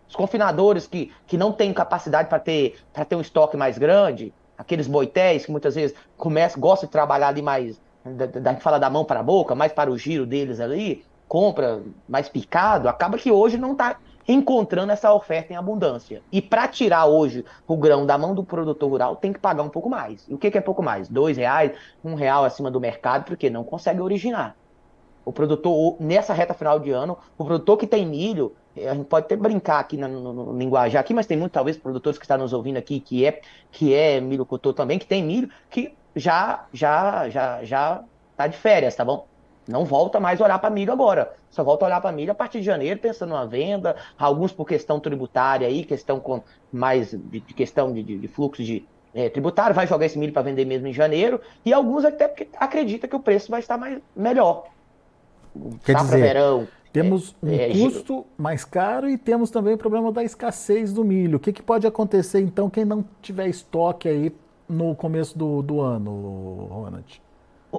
Os 0.10 0.15
confinadores 0.15 0.88
que, 0.88 1.12
que 1.25 1.38
não 1.38 1.51
têm 1.51 1.74
capacidade 1.74 2.29
para 2.29 2.39
ter, 2.39 2.77
ter 3.08 3.15
um 3.15 3.22
estoque 3.22 3.58
mais 3.58 3.77
grande, 3.77 4.34
aqueles 4.58 4.88
boitéis 4.88 5.46
que 5.46 5.51
muitas 5.51 5.75
vezes 5.75 5.96
começam, 6.17 6.60
gostam 6.60 6.88
de 6.88 6.91
trabalhar 6.91 7.27
ali 7.29 7.41
mais, 7.41 7.79
da, 8.03 8.25
da, 8.25 8.56
fala 8.56 8.79
da 8.79 8.89
mão 8.89 9.06
para 9.06 9.20
a 9.20 9.24
boca, 9.24 9.53
mais 9.53 9.72
para 9.72 9.91
o 9.91 9.98
giro 9.98 10.25
deles 10.25 10.60
ali, 10.60 11.06
compra 11.27 11.82
mais 12.08 12.29
picado, 12.29 12.88
acaba 12.88 13.17
que 13.17 13.32
hoje 13.32 13.58
não 13.58 13.74
está 13.74 13.98
encontrando 14.27 14.91
essa 14.91 15.13
oferta 15.13 15.53
em 15.53 15.55
abundância. 15.55 16.22
E 16.31 16.41
para 16.41 16.67
tirar 16.67 17.05
hoje 17.05 17.46
o 17.65 17.77
grão 17.77 18.05
da 18.05 18.17
mão 18.17 18.36
do 18.36 18.43
produtor 18.43 18.89
rural, 18.89 19.15
tem 19.15 19.31
que 19.31 19.39
pagar 19.39 19.63
um 19.63 19.69
pouco 19.69 19.89
mais. 19.89 20.25
E 20.27 20.34
o 20.34 20.38
que, 20.38 20.51
que 20.51 20.57
é 20.57 20.62
pouco 20.62 20.84
mais? 20.84 21.07
Dois 21.07 21.38
reais, 21.38 21.72
um 22.03 22.15
real 22.15 22.43
acima 22.43 22.69
do 22.69 22.79
mercado, 22.79 23.24
porque 23.24 23.50
não 23.50 23.63
consegue 23.63 24.01
originar. 24.01 24.55
O 25.24 25.31
produtor, 25.31 25.98
nessa 26.00 26.34
reta 26.34 26.53
final 26.53 26.79
de 26.79 26.91
ano, 26.91 27.17
o 27.38 27.46
produtor 27.46 27.77
que 27.77 27.88
tem 27.88 28.05
milho, 28.05 28.55
a 28.77 28.93
gente 28.93 29.07
pode 29.07 29.25
até 29.25 29.36
brincar 29.36 29.79
aqui 29.79 29.98
no, 29.98 30.07
no, 30.07 30.34
no 30.34 30.57
linguajar 30.57 31.01
aqui, 31.01 31.13
mas 31.13 31.25
tem 31.25 31.38
muito, 31.38 31.51
talvez, 31.51 31.77
produtores 31.77 32.17
que 32.17 32.25
estão 32.25 32.38
nos 32.38 32.53
ouvindo 32.53 32.77
aqui, 32.77 33.00
que 33.00 33.25
é, 33.25 33.41
que 33.72 33.93
é 33.93 34.22
milhocultor 34.22 34.74
também, 34.74 35.00
que 35.00 35.05
tem 35.05 35.24
milho, 35.24 35.50
que 35.69 35.93
já, 36.15 36.65
já, 36.72 37.29
já, 37.29 37.63
já 37.63 38.03
tá 38.36 38.48
de 38.48 38.57
férias, 38.57 38.96
tá 38.96 39.03
bom? 39.03 39.27
Não 39.67 39.86
volta 39.86 40.19
mais 40.19 40.39
a 40.39 40.45
olhar 40.45 40.59
para 40.59 40.69
milho 40.69 40.93
agora. 40.93 41.33
Só 41.50 41.63
volta 41.63 41.86
a 41.86 41.88
olhar 41.88 42.01
para 42.01 42.12
milho 42.12 42.31
a 42.31 42.36
partir 42.36 42.59
de 42.59 42.65
janeiro, 42.65 43.00
pensando 43.00 43.33
na 43.33 43.45
venda, 43.45 43.95
alguns 44.17 44.51
por 44.51 44.65
questão 44.65 45.00
tributária 45.00 45.67
aí, 45.67 45.83
questão 45.83 46.19
com 46.19 46.41
mais 46.71 47.12
de, 47.12 47.39
de 47.39 47.53
questão 47.53 47.91
de, 47.91 48.01
de, 48.03 48.17
de, 48.17 48.27
fluxo 48.27 48.63
de 48.63 48.86
é, 49.13 49.29
tributário, 49.29 49.75
vai 49.75 49.88
jogar 49.88 50.05
esse 50.05 50.17
milho 50.17 50.33
para 50.33 50.43
vender 50.43 50.65
mesmo 50.65 50.88
em 50.88 50.93
janeiro, 50.93 51.41
e 51.65 51.74
alguns 51.74 52.05
até 52.05 52.27
porque 52.27 52.47
acredita 52.57 53.07
que 53.07 53.15
o 53.15 53.19
preço 53.19 53.50
vai 53.51 53.59
estar 53.59 53.77
mais 53.77 54.00
melhor. 54.15 54.67
Quer 55.83 55.95
dizer, 55.95 56.21
verão, 56.21 56.67
Temos 56.91 57.36
um 57.43 57.53
é, 57.53 57.69
custo 57.69 58.25
mais 58.38 58.63
caro 58.63 59.09
e 59.09 59.17
temos 59.17 59.51
também 59.51 59.74
o 59.74 59.77
problema 59.77 60.12
da 60.12 60.24
escassez 60.24 60.93
do 60.93 61.03
milho. 61.03 61.38
O 61.38 61.39
que, 61.39 61.51
que 61.51 61.62
pode 61.62 61.86
acontecer 61.86 62.39
então 62.39 62.69
quem 62.69 62.86
não 62.86 63.03
tiver 63.21 63.47
estoque 63.47 64.07
aí 64.07 64.31
no 64.67 64.95
começo 64.95 65.38
do, 65.38 65.62
do 65.62 65.81
ano, 65.81 66.67
Ronald? 66.71 67.21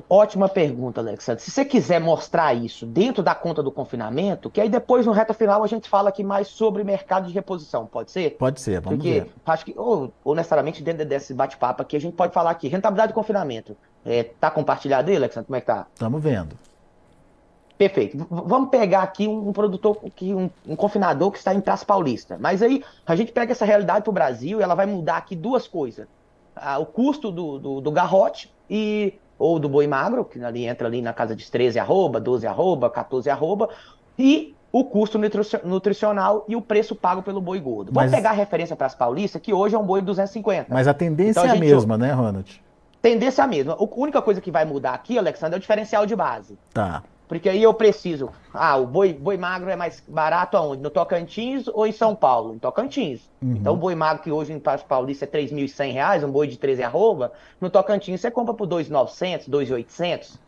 Ótima 0.09 0.49
pergunta, 0.50 1.00
Alexandre. 1.00 1.42
Se 1.42 1.50
você 1.50 1.64
quiser 1.64 1.99
mostrar 1.99 2.52
isso 2.52 2.85
dentro 2.85 3.23
da 3.23 3.35
conta 3.35 3.62
do 3.62 3.73
confinamento, 3.73 4.50
que 4.50 4.61
aí 4.61 4.68
depois 4.68 5.07
no 5.07 5.12
reta 5.12 5.33
final 5.33 5.64
a 5.64 5.66
gente 5.66 5.88
fala 5.88 6.11
aqui 6.11 6.23
mais 6.23 6.49
sobre 6.49 6.85
mercado 6.85 7.26
de 7.26 7.33
reposição, 7.33 7.87
pode 7.87 8.11
ser? 8.11 8.37
Pode 8.37 8.61
ser, 8.61 8.80
vamos 8.80 8.99
Porque 8.99 9.21
ver. 9.21 9.33
acho 9.47 9.64
que, 9.64 9.75
ou, 9.76 10.12
honestamente, 10.23 10.83
dentro 10.83 11.07
desse 11.07 11.33
bate-papo 11.33 11.80
aqui, 11.80 11.97
a 11.97 12.00
gente 12.00 12.14
pode 12.14 12.35
falar 12.35 12.50
aqui, 12.50 12.68
rentabilidade 12.68 13.09
de 13.09 13.14
confinamento. 13.14 13.75
É, 14.04 14.25
tá 14.25 14.50
compartilhado 14.50 15.11
aí, 15.11 15.16
Alexandre? 15.16 15.47
Como 15.47 15.57
é 15.57 15.61
que 15.61 15.66
tá? 15.66 15.87
Estamos 15.95 16.23
vendo. 16.23 16.54
Perfeito. 17.78 18.26
vamos 18.28 18.71
pegar 18.71 19.02
aqui 19.02 19.28
um, 19.28 19.52
produtor, 19.52 19.99
um, 20.23 20.50
um, 20.66 20.76
confinador 20.76 21.30
que 21.30 21.38
está 21.38 21.54
em 21.54 21.61
Praça 21.61 21.87
Paulista. 21.87 22.37
Mas 22.38 22.61
aí 22.61 22.85
a 23.07 23.14
gente 23.14 23.30
pega 23.30 23.52
essa 23.52 23.64
realidade 23.64 24.02
para 24.02 24.11
o 24.11 24.12
Brasil 24.12 24.59
e 24.59 24.62
ela 24.62 24.75
vai 24.75 24.85
mudar 24.85 25.16
aqui 25.16 25.37
duas 25.37 25.68
coisas. 25.68 26.09
Ah, 26.57 26.78
o 26.78 26.85
custo 26.85 27.30
do, 27.30 27.59
do, 27.59 27.80
do 27.80 27.90
garrote 27.92 28.52
e 28.68 29.14
ou 29.38 29.59
do 29.59 29.68
boi 29.68 29.87
magro, 29.87 30.25
que 30.25 30.42
ali 30.42 30.66
entra 30.66 30.88
ali 30.88 31.00
na 31.00 31.12
casa 31.12 31.37
de 31.37 31.50
13 31.50 31.78
arroba, 31.78 32.18
12 32.18 32.47
arroba, 32.47 32.90
14 32.90 33.30
arroba, 33.30 33.68
e 34.18 34.54
o 34.71 34.85
custo 34.85 35.18
nutricional 35.64 36.45
e 36.49 36.54
o 36.54 36.61
preço 36.61 36.95
pago 36.95 37.23
pelo 37.23 37.40
boi 37.40 37.59
gordo. 37.61 37.92
Vamos 37.92 38.11
pegar 38.11 38.30
a 38.30 38.35
referência 38.35 38.76
para 38.76 38.87
as 38.87 38.95
paulistas, 38.95 39.40
que 39.40 39.52
hoje 39.52 39.75
é 39.75 39.78
um 39.78 39.85
boi 39.85 40.00
de 40.00 40.07
250. 40.07 40.66
Mas 40.68 40.87
a 40.87 40.95
tendência 40.95 41.40
então, 41.40 41.45
a 41.45 41.54
é 41.54 41.57
a 41.57 41.61
mesma, 41.61 41.97
né, 41.97 42.12
Ronald? 42.12 42.62
Tendência 43.00 43.42
é 43.42 43.45
a 43.45 43.49
mesma. 43.49 43.75
A 43.75 43.83
única 43.97 44.21
coisa 44.21 44.40
que 44.40 44.50
vai 44.50 44.64
mudar 44.64 44.92
aqui, 44.92 45.16
Alexandre, 45.16 45.54
é 45.54 45.59
o 45.59 45.61
diferencial 45.61 46.04
de 46.04 46.14
base. 46.16 46.59
Tá. 46.75 47.02
Porque 47.28 47.49
aí 47.49 47.62
eu 47.62 47.75
preciso. 47.75 48.30
Ah, 48.52 48.76
o 48.78 48.87
boi, 48.87 49.12
boi 49.12 49.37
magro 49.37 49.68
é 49.68 49.76
mais 49.76 50.02
barato 50.08 50.56
aonde? 50.56 50.82
No 50.82 50.88
Tocantins 50.88 51.68
ou 51.68 51.87
em 51.87 51.92
São 51.92 52.16
Paulo? 52.16 52.54
Em 52.54 52.58
Tocantins. 52.58 53.28
Uhum. 53.42 53.56
Então 53.56 53.75
o 53.75 53.76
boi 53.76 53.94
magro 53.94 54.23
que 54.23 54.32
hoje 54.32 54.52
em 54.54 54.58
Paulista 54.58 55.26
é 55.26 55.28
R$ 55.30 55.47
3.100, 55.47 56.25
um 56.25 56.30
boi 56.30 56.47
de 56.47 56.56
13 56.56 56.82
arroba, 56.82 57.32
no 57.61 57.68
Tocantins 57.68 58.23
você 58.23 58.30
compra 58.30 58.54
por 58.54 58.66
R$ 58.66 58.82
2.900, 58.82 59.47
R$ 59.47 59.85
2.800. 59.85 60.38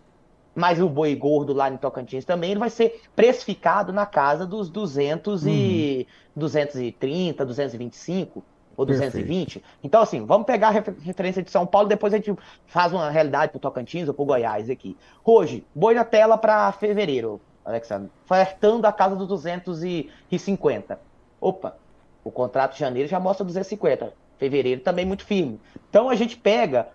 Mas 0.54 0.80
o 0.80 0.88
boi 0.88 1.14
gordo 1.14 1.52
lá 1.52 1.70
no 1.70 1.78
Tocantins 1.78 2.24
também 2.24 2.52
ele 2.52 2.60
vai 2.60 2.70
ser 2.70 3.02
precificado 3.14 3.92
na 3.92 4.06
casa 4.06 4.46
dos 4.46 4.70
200 4.70 5.44
uhum. 5.44 5.48
e 5.48 6.08
230, 6.34 7.44
225 7.44 8.42
ou 8.76 8.86
220. 8.86 9.60
Perfeito. 9.60 9.78
Então, 9.82 10.00
assim, 10.00 10.24
vamos 10.24 10.46
pegar 10.46 10.68
a 10.68 10.70
referência 11.02 11.42
de 11.42 11.50
São 11.50 11.66
Paulo, 11.66 11.88
depois 11.88 12.12
a 12.12 12.16
gente 12.16 12.34
faz 12.66 12.92
uma 12.92 13.10
realidade 13.10 13.52
para 13.52 13.58
o 13.58 13.60
Tocantins 13.60 14.08
ou 14.08 14.14
para 14.14 14.22
o 14.22 14.26
Goiás 14.26 14.70
aqui. 14.70 14.96
Hoje, 15.24 15.64
boi 15.74 15.94
na 15.94 16.04
tela 16.04 16.38
para 16.38 16.72
fevereiro, 16.72 17.40
Alexandre, 17.64 18.10
flertando 18.26 18.86
a 18.86 18.92
casa 18.92 19.14
dos 19.16 19.28
250. 19.28 21.00
Opa, 21.40 21.76
o 22.24 22.30
contrato 22.30 22.74
de 22.74 22.80
janeiro 22.80 23.08
já 23.08 23.20
mostra 23.20 23.44
250. 23.44 24.12
Fevereiro 24.38 24.80
também 24.80 25.04
muito 25.04 25.24
firme. 25.24 25.60
Então 25.88 26.08
a 26.08 26.14
gente 26.14 26.36
pega 26.36 26.88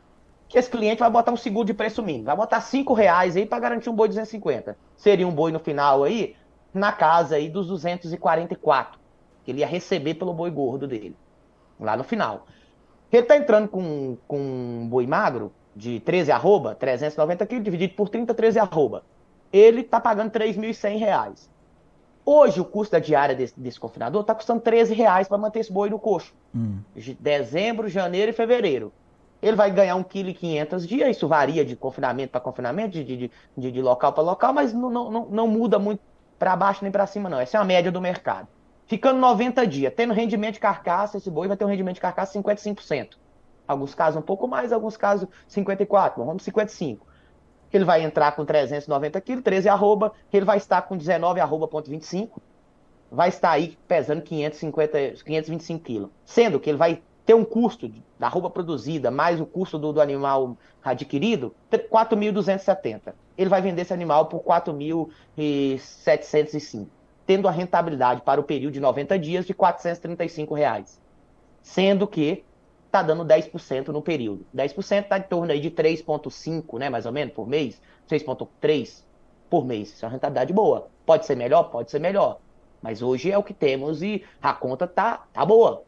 que 0.47 0.57
esse 0.57 0.69
cliente 0.69 0.99
vai 0.99 1.09
botar 1.09 1.31
um 1.31 1.37
seguro 1.37 1.65
de 1.65 1.73
preço 1.73 2.01
mínimo, 2.03 2.25
vai 2.25 2.35
botar 2.35 2.61
5 2.61 2.93
reais 2.93 3.35
aí 3.35 3.45
para 3.45 3.59
garantir 3.59 3.89
um 3.89 3.95
boi 3.95 4.07
de 4.07 4.13
250. 4.13 4.77
Seria 4.95 5.27
um 5.27 5.31
boi 5.31 5.51
no 5.51 5.59
final 5.59 6.03
aí, 6.03 6.35
na 6.73 6.91
casa 6.91 7.35
aí 7.35 7.49
dos 7.49 7.67
244, 7.67 8.99
que 9.43 9.51
ele 9.51 9.59
ia 9.59 9.67
receber 9.67 10.15
pelo 10.15 10.33
boi 10.33 10.49
gordo 10.51 10.87
dele 10.87 11.15
lá 11.79 11.95
no 11.95 12.03
final. 12.03 12.45
Ele 13.11 13.21
está 13.21 13.37
entrando 13.37 13.67
com, 13.67 14.17
com 14.27 14.37
um 14.37 14.87
boi 14.87 15.05
magro 15.07 15.51
de 15.75 15.99
13 15.99 16.31
arroba, 16.31 16.75
390 16.75 17.45
quilos, 17.45 17.63
dividido 17.63 17.93
por 17.93 18.09
30, 18.09 18.33
13 18.33 18.59
arroba. 18.59 19.03
Ele 19.51 19.81
está 19.81 19.99
pagando 19.99 20.31
3.100 20.31 20.97
reais. 20.97 21.49
Hoje, 22.25 22.59
o 22.59 22.65
custo 22.65 22.93
da 22.93 22.99
diária 22.99 23.35
desse, 23.35 23.57
desse 23.59 23.79
confinador 23.79 24.21
está 24.21 24.33
custando 24.33 24.59
13 24.59 24.93
reais 24.93 25.27
para 25.27 25.37
manter 25.37 25.59
esse 25.59 25.71
boi 25.71 25.89
no 25.89 25.99
coxo. 25.99 26.33
Hum. 26.55 26.79
De 26.95 27.13
dezembro, 27.13 27.87
janeiro 27.87 28.31
e 28.31 28.33
fevereiro. 28.33 28.91
Ele 29.41 29.55
vai 29.55 29.69
ganhar 29.69 29.95
1,5 29.95 30.33
kg 30.33 30.87
dia, 30.87 31.09
isso 31.09 31.27
varia 31.27 31.63
de 31.63 31.75
confinamento 31.75 32.31
para 32.31 32.41
confinamento, 32.41 32.91
de, 32.91 33.03
de, 33.03 33.31
de, 33.55 33.71
de 33.71 33.81
local 33.81 34.11
para 34.11 34.23
local, 34.23 34.53
mas 34.53 34.73
não, 34.73 34.89
não, 34.89 35.25
não 35.25 35.47
muda 35.47 35.77
muito 35.77 36.01
para 36.39 36.55
baixo 36.55 36.79
nem 36.81 36.91
para 36.91 37.05
cima, 37.05 37.29
não. 37.29 37.39
Essa 37.39 37.57
é 37.57 37.61
a 37.61 37.63
média 37.63 37.91
do 37.91 38.01
mercado. 38.01 38.47
Ficando 38.87 39.19
90 39.19 39.65
dias, 39.65 39.91
tendo 39.95 40.13
rendimento 40.13 40.55
de 40.55 40.59
carcaça, 40.59 41.17
esse 41.17 41.31
boi 41.31 41.47
vai 41.47 41.57
ter 41.57 41.65
um 41.65 41.67
rendimento 41.67 41.95
de 41.95 42.01
carcaça 42.01 42.33
de 42.33 42.39
55%. 42.43 43.15
Alguns 43.67 43.95
casos 43.95 44.19
um 44.19 44.21
pouco 44.21 44.47
mais, 44.47 44.71
alguns 44.71 44.95
casos 44.95 45.27
54%, 45.49 46.13
vamos 46.17 46.45
55%. 46.45 46.99
Ele 47.73 47.83
vai 47.83 48.03
entrar 48.03 48.33
com 48.33 48.45
390 48.45 49.19
quilos, 49.21 49.43
13 49.43 49.69
arroba, 49.69 50.13
ele 50.31 50.45
vai 50.45 50.57
estar 50.57 50.83
com 50.83 50.95
19 50.95 51.39
arroba 51.39 51.67
ponto 51.67 51.89
25, 51.89 52.39
vai 53.11 53.29
estar 53.29 53.49
aí 53.51 53.75
pesando 53.87 54.21
550, 54.21 55.15
525 55.25 55.83
quilos. 55.83 56.11
Sendo 56.23 56.59
que 56.59 56.69
ele 56.69 56.77
vai 56.77 57.01
ter 57.25 57.33
um 57.33 57.43
custo 57.43 57.91
da 58.19 58.27
arroba 58.27 58.51
produzida, 58.51 59.09
mais 59.09 59.41
o 59.41 59.47
custo 59.47 59.79
do, 59.79 59.91
do 59.91 59.99
animal 59.99 60.55
adquirido, 60.83 61.55
4.270. 61.71 63.15
Ele 63.35 63.49
vai 63.49 63.61
vender 63.61 63.81
esse 63.81 63.93
animal 63.93 64.27
por 64.27 64.41
4.705 64.41 66.85
tendo 67.25 67.47
a 67.47 67.51
rentabilidade 67.51 68.21
para 68.21 68.39
o 68.39 68.43
período 68.43 68.73
de 68.73 68.79
90 68.79 69.17
dias 69.19 69.45
de 69.45 69.53
435 69.53 70.53
reais, 70.53 71.01
sendo 71.61 72.07
que 72.07 72.43
está 72.85 73.01
dando 73.01 73.25
10% 73.25 73.87
no 73.89 74.01
período. 74.01 74.45
10% 74.55 75.03
está 75.03 75.17
em 75.17 75.23
torno 75.23 75.51
aí 75.51 75.59
de 75.59 75.69
3,5, 75.69 76.79
né, 76.79 76.89
mais 76.89 77.05
ou 77.05 77.11
menos, 77.11 77.33
por 77.33 77.47
mês, 77.47 77.81
6,3 78.09 79.03
por 79.49 79.65
mês. 79.65 79.89
Isso 79.93 80.05
é 80.05 80.07
uma 80.07 80.13
rentabilidade 80.13 80.53
boa. 80.53 80.87
Pode 81.05 81.25
ser 81.25 81.35
melhor? 81.35 81.63
Pode 81.63 81.91
ser 81.91 81.99
melhor. 81.99 82.39
Mas 82.81 83.01
hoje 83.01 83.31
é 83.31 83.37
o 83.37 83.43
que 83.43 83.53
temos 83.53 84.01
e 84.01 84.23
a 84.41 84.53
conta 84.53 84.87
tá, 84.87 85.25
tá 85.33 85.45
boa. 85.45 85.83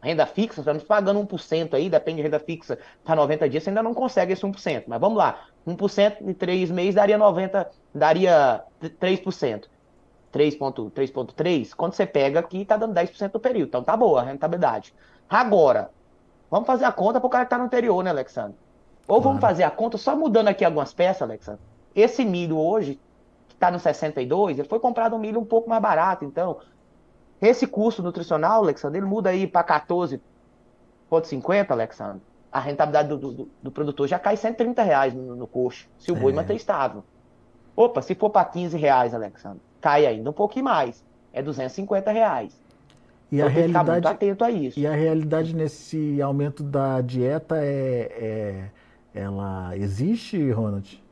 Renda 0.00 0.26
fixa, 0.26 0.60
estamos 0.60 0.84
pagando 0.84 1.20
1% 1.26 1.74
aí, 1.74 1.90
depende 1.90 2.18
de 2.18 2.22
renda 2.22 2.38
fixa, 2.38 2.78
para 3.02 3.16
90 3.16 3.48
dias, 3.48 3.64
você 3.64 3.70
ainda 3.70 3.82
não 3.82 3.92
consegue 3.92 4.32
esse 4.32 4.42
1%. 4.42 4.84
Mas 4.86 5.00
vamos 5.00 5.18
lá, 5.18 5.48
1% 5.66 6.16
em 6.20 6.32
3 6.32 6.70
meses 6.70 6.94
daria 6.94 7.18
90, 7.18 7.68
daria 7.92 8.62
3%. 8.80 9.64
3.3, 10.38 11.74
quando 11.74 11.94
você 11.94 12.06
pega 12.06 12.40
aqui, 12.40 12.64
tá 12.64 12.76
dando 12.76 12.94
10% 12.94 13.32
do 13.32 13.40
período. 13.40 13.68
Então 13.68 13.82
tá 13.82 13.96
boa 13.96 14.20
a 14.20 14.24
rentabilidade. 14.24 14.94
Agora, 15.28 15.90
vamos 16.50 16.66
fazer 16.66 16.84
a 16.84 16.92
conta 16.92 17.20
para 17.20 17.26
o 17.26 17.30
cara 17.30 17.44
que 17.44 17.50
tá 17.50 17.58
no 17.58 17.64
anterior, 17.64 18.02
né, 18.04 18.10
Alexandre? 18.10 18.56
Ou 19.06 19.20
vamos 19.20 19.40
fazer 19.40 19.64
a 19.64 19.70
conta 19.70 19.98
só 19.98 20.14
mudando 20.14 20.48
aqui 20.48 20.64
algumas 20.64 20.92
peças, 20.92 21.22
Alexandre. 21.22 21.60
Esse 21.94 22.24
milho 22.24 22.58
hoje, 22.58 23.00
que 23.48 23.54
está 23.54 23.70
no 23.70 23.80
62, 23.80 24.58
ele 24.58 24.68
foi 24.68 24.78
comprado 24.78 25.16
um 25.16 25.18
milho 25.18 25.40
um 25.40 25.44
pouco 25.44 25.68
mais 25.68 25.82
barato. 25.82 26.24
Então, 26.24 26.58
esse 27.40 27.66
custo 27.66 28.02
nutricional, 28.02 28.62
Alexandre, 28.62 28.98
ele 28.98 29.06
muda 29.06 29.30
aí 29.30 29.46
para 29.46 29.64
14,50, 29.64 31.70
Alexandre. 31.70 32.22
A 32.52 32.60
rentabilidade 32.60 33.08
do, 33.08 33.16
do, 33.16 33.48
do, 33.62 33.70
produtor 33.70 34.08
já 34.08 34.18
cai 34.18 34.36
130 34.36 34.82
reais 34.82 35.14
no, 35.14 35.36
no 35.36 35.46
coxo, 35.46 35.86
se 35.98 36.10
o 36.10 36.16
boi 36.16 36.32
é. 36.32 36.34
manter 36.34 36.54
estável. 36.54 37.04
Opa, 37.76 38.00
se 38.00 38.14
for 38.14 38.30
para 38.30 38.46
15 38.46 38.76
reais, 38.76 39.14
Alexandre 39.14 39.60
cai 39.80 40.06
ainda 40.06 40.30
um 40.30 40.32
pouquinho 40.32 40.64
mais. 40.64 41.04
É 41.32 41.42
250 41.42 42.10
reais. 42.10 42.58
E 43.30 43.36
então, 43.36 43.46
a 43.46 43.50
realidade, 43.50 43.90
muito 43.90 44.08
atento 44.08 44.44
a 44.44 44.50
isso. 44.50 44.80
E 44.80 44.86
a 44.86 44.92
realidade 44.92 45.54
nesse 45.54 46.20
aumento 46.22 46.62
da 46.62 47.00
dieta 47.00 47.56
é, 47.58 48.10
é 48.18 48.70
ela 49.14 49.76
existe, 49.76 50.50
Ronald? 50.50 51.02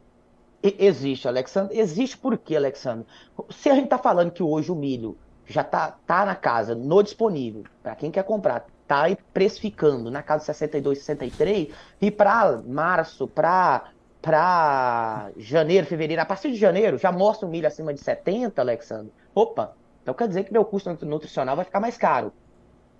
Existe, 0.63 1.29
Alexandre. 1.29 1.79
Existe 1.79 2.17
por 2.17 2.37
quê, 2.39 2.57
Alexandre? 2.57 3.07
Se 3.51 3.69
a 3.69 3.75
gente 3.75 3.85
está 3.85 3.99
falando 3.99 4.31
que 4.31 4.43
hoje 4.43 4.71
o 4.71 4.75
milho 4.75 5.17
já 5.47 5.61
está 5.61 5.97
tá 6.07 6.25
na 6.25 6.35
casa, 6.35 6.75
no 6.75 7.03
disponível, 7.03 7.65
para 7.83 7.95
quem 7.95 8.11
quer 8.11 8.25
comprar, 8.25 8.67
tá 8.87 9.03
aí 9.03 9.17
precificando 9.33 10.11
na 10.11 10.23
casa 10.23 10.45
62, 10.45 10.99
63, 10.99 11.69
e 12.01 12.11
para 12.11 12.63
março, 12.67 13.29
para 13.29 13.85
para 14.27 15.31
janeiro, 15.37 15.87
fevereiro, 15.87 16.21
a 16.21 16.25
partir 16.25 16.51
de 16.51 16.57
janeiro 16.57 16.99
já 16.99 17.13
mostra 17.13 17.47
um 17.47 17.51
milho 17.51 17.69
acima 17.69 17.95
de 17.95 18.01
70, 18.01 18.61
Alexandre. 18.61 19.13
Opa, 19.33 19.77
então 20.03 20.13
quer 20.13 20.27
dizer 20.27 20.43
que 20.43 20.53
meu 20.53 20.65
custo 20.65 20.91
nutricional 21.07 21.55
vai 21.55 21.65
ficar 21.65 21.79
mais 21.79 21.97
caro. 21.97 22.33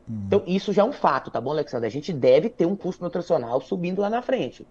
Hum. 0.09 0.23
Então 0.29 0.45
isso 0.47 0.73
já 0.73 0.83
é 0.83 0.85
um 0.85 0.93
fato, 0.93 1.29
tá 1.29 1.41
bom, 1.41 1.51
Alexandre? 1.51 1.89
A 1.89 1.91
gente 1.91 2.13
deve 2.13 2.49
ter 2.49 2.65
um 2.65 2.77
custo 2.77 3.03
nutricional 3.03 3.61
subindo 3.61 4.01
lá 4.01 4.09
na 4.09 4.23
frente. 4.23 4.65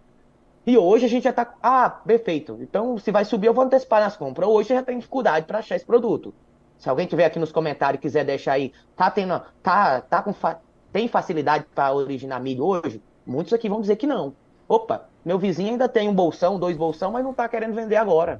E 0.65 0.77
hoje 0.77 1.03
a 1.03 1.09
gente 1.09 1.25
já 1.25 1.33
tá. 1.33 1.55
Ah, 1.61 1.89
perfeito. 1.89 2.57
Então, 2.61 2.97
se 2.97 3.11
vai 3.11 3.25
subir, 3.25 3.47
eu 3.47 3.53
vou 3.53 3.65
antecipar 3.65 3.99
nas 3.99 4.15
compras. 4.15 4.47
Hoje 4.47 4.69
já 4.69 4.81
tem 4.81 4.97
dificuldade 4.97 5.45
para 5.45 5.59
achar 5.59 5.75
esse 5.75 5.85
produto. 5.85 6.33
Se 6.77 6.89
alguém 6.89 7.05
tiver 7.05 7.25
aqui 7.25 7.37
nos 7.37 7.51
comentários 7.51 7.99
e 7.99 8.01
quiser 8.01 8.23
deixar 8.23 8.53
aí, 8.53 8.71
tá 8.95 9.11
tendo. 9.11 9.41
Tá, 9.61 9.99
tá 9.99 10.23
com 10.23 10.33
fa... 10.33 10.61
Tem 10.91 11.09
facilidade 11.09 11.65
para 11.75 11.93
originar 11.93 12.39
milho 12.39 12.65
hoje? 12.65 13.03
Muitos 13.25 13.51
aqui 13.51 13.67
vão 13.67 13.81
dizer 13.81 13.97
que 13.97 14.07
não. 14.07 14.33
Opa, 14.67 15.07
meu 15.25 15.39
vizinho 15.39 15.71
ainda 15.71 15.89
tem 15.89 16.07
um 16.07 16.13
bolsão, 16.13 16.59
dois 16.59 16.77
bolsão, 16.77 17.11
mas 17.11 17.23
não 17.23 17.31
está 17.31 17.49
querendo 17.49 17.73
vender 17.73 17.95
agora. 17.95 18.39